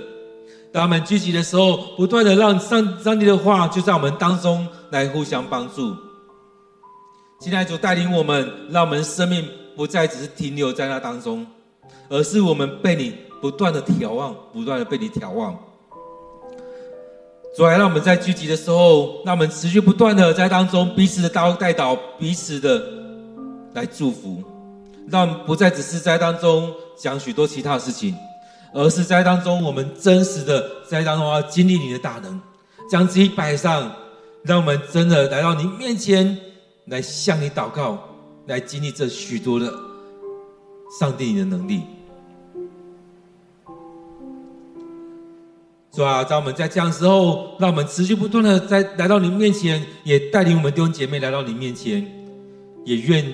[0.73, 5.95] 当我们聚集的时候，不断的让上上帝的话就在我们当中来互相帮助。
[7.39, 11.45] 现在主带领我们，让我们生命不再只是停留在那当中，
[12.09, 15.55] 而是我们被你不断的眺望，不断的被你眺望。
[17.55, 22.83] 主来让我们在聚集的时候，让我们持续不断的在当中彼此的带带导，彼此的
[23.73, 24.43] 来祝福，
[25.07, 28.13] 让我们不再只是在当中讲许多其他的事情，
[28.73, 32.41] 而是在当中我们真实的在当中要经历你的大能，
[32.89, 33.89] 将自己摆上，
[34.43, 36.37] 让我们真的来到你面前，
[36.87, 37.97] 来向你祷告，
[38.47, 39.73] 来经历这许多的
[40.99, 41.83] 上帝你的能力。
[45.95, 52.05] 主啊，在我们在这样的时候，让我们持续不断的在来到你面前，也带领我们弟兄姐妹来到你面前，
[52.83, 53.25] 也愿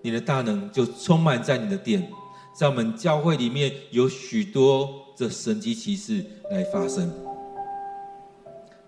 [0.00, 2.08] 你的大能就充满在你的殿，
[2.54, 4.88] 在我们教会里面有许多
[5.18, 7.12] 的神迹奇事来发生。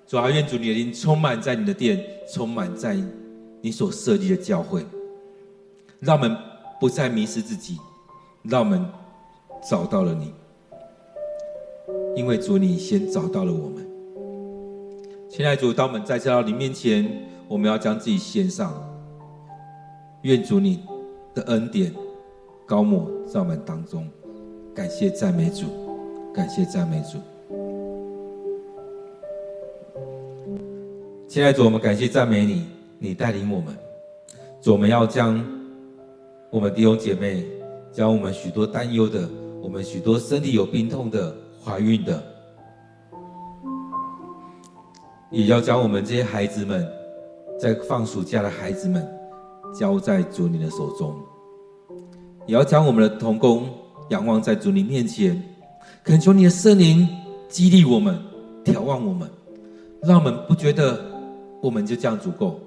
[0.07, 2.01] 主啊，愿主你的灵充满在你的殿，
[2.33, 2.97] 充满在
[3.61, 4.87] 你所设立的教会，
[5.99, 6.37] 让我们
[6.79, 7.77] 不再迷失自己，
[8.45, 8.89] 让我们
[9.69, 10.33] 找到了你。
[12.19, 13.87] 因为主，你先找到了我们。
[15.29, 17.09] 亲爱的主，当我们再次到你面前，
[17.47, 18.75] 我们要将自己献上。
[20.23, 20.81] 愿主你
[21.33, 21.95] 的恩典
[22.67, 24.05] 高抹在我们当中。
[24.75, 25.67] 感谢赞美主，
[26.35, 27.19] 感谢赞美主。
[31.29, 32.65] 亲爱的主，我们感谢赞美你，
[32.99, 33.73] 你带领我们。
[34.61, 35.41] 主，我们要将
[36.51, 37.47] 我们弟兄姐妹，
[37.93, 39.29] 将我们许多担忧的，
[39.63, 41.33] 我们许多身体有病痛的。
[41.69, 42.23] 怀孕的，
[45.31, 46.89] 也要将我们这些孩子们，
[47.61, 49.07] 在放暑假的孩子们，
[49.79, 51.13] 交在主你的手中；
[52.47, 53.69] 也要将我们的童工
[54.09, 55.43] 仰望在主你面前，
[56.03, 57.07] 恳求你的圣灵
[57.51, 58.19] 激励我们、
[58.65, 59.29] 眺望我们，
[60.03, 60.99] 让我们不觉得
[61.61, 62.59] 我们就这样足够，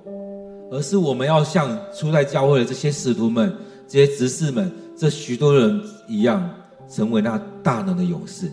[0.70, 3.52] 而是我们要像初代教会的这些使徒们、
[3.88, 6.48] 这些执事们、这许多人一样，
[6.88, 8.52] 成为那大能的勇士。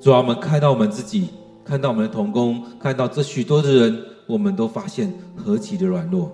[0.00, 1.30] 主啊，我们看到我们自己，
[1.64, 6.30] 看到我们的同工，看到这许多的人，我们都发现何其的软弱。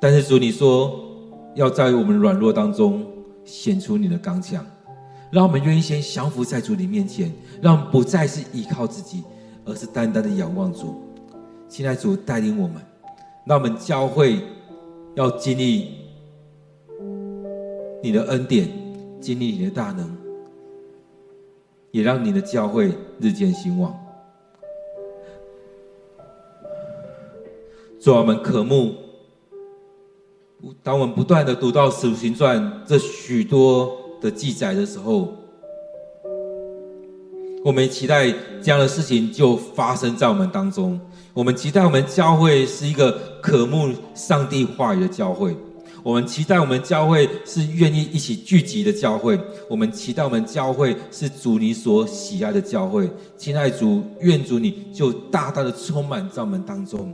[0.00, 1.00] 但是主，你说
[1.56, 3.04] 要在我们软弱当中
[3.44, 4.64] 显出你的刚强，
[5.32, 9.24] 让我们愿意先降服在主你面前，让我们不再是依靠自己，
[9.64, 10.94] 而是单单的仰望主。
[11.68, 12.76] 现在主带领我们，
[13.44, 14.40] 让我们教会
[15.16, 15.88] 要经历
[18.00, 18.70] 你的恩典，
[19.20, 20.27] 经历你的大能。
[21.90, 23.94] 也让你的教会日渐兴旺。
[28.00, 28.94] 主，我们渴慕，
[30.82, 35.32] 当我们不断的读到《使徒行传》这许多的记载的时候，
[37.64, 38.30] 我们期待
[38.62, 41.00] 这样的事情就发生在我们当中。
[41.34, 43.12] 我们期待我们教会是一个
[43.42, 45.56] 渴慕上帝话语的教会。
[46.08, 49.38] 我们期待我们教会是愿意一起聚集的教会，
[49.68, 53.10] 我们期待我们教会是主你所喜爱的教会。
[53.36, 57.12] 亲爱主，愿主你就大大的充满在我们当中。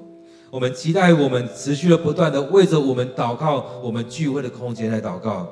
[0.49, 5.49] 我们期待我们持续的不断的为着我们祷告，我们聚会的空间来祷告。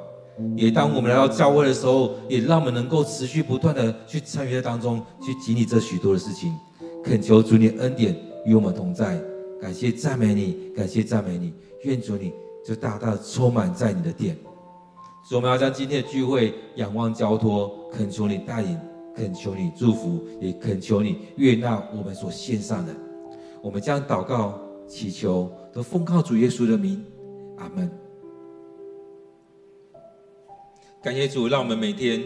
[0.57, 6.55] 也当我们来到教会的时候，也让我们能够持续不断的去参与在当中，去经历这许多的事情。
[7.03, 8.17] 恳求主你恩典
[8.47, 9.21] 与我们同在，
[9.61, 12.33] 感谢赞美你，感谢赞美你，愿主你。
[12.65, 14.37] 就大大的充满在你的殿，
[15.25, 18.79] 所以我们要将今天的聚会仰望交托，恳求你带领，
[19.17, 22.95] 恳求你祝福，也恳求你悦纳我们所献上的。
[23.61, 27.05] 我们将祷告祈求，都奉靠主耶稣的名，
[27.59, 27.91] 阿门。
[31.03, 32.23] 感谢主，让我们每天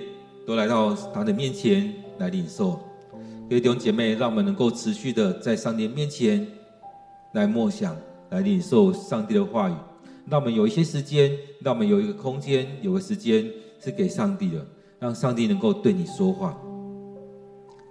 [0.47, 2.79] 都来到他的面前来领受。
[3.49, 6.47] 各位弟兄姐妹，让我们能够持续的在上帝面前
[7.33, 7.97] 来默想，
[8.29, 9.75] 来领受上帝的话语。
[10.29, 13.49] 让我们有一些时间，让我们有一个空间，有个时间
[13.79, 14.67] 是给上帝的，
[14.99, 16.61] 让上帝能够对你说话。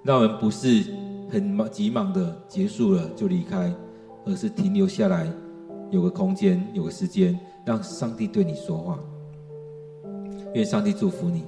[0.04, 0.84] 让我们不是
[1.32, 3.74] 很忙急忙的结束了就离开，
[4.26, 5.32] 而是停留下来，
[5.92, 9.00] 有个空间，有个时间，让上帝对你说话。
[10.54, 11.44] 愿上帝祝福你。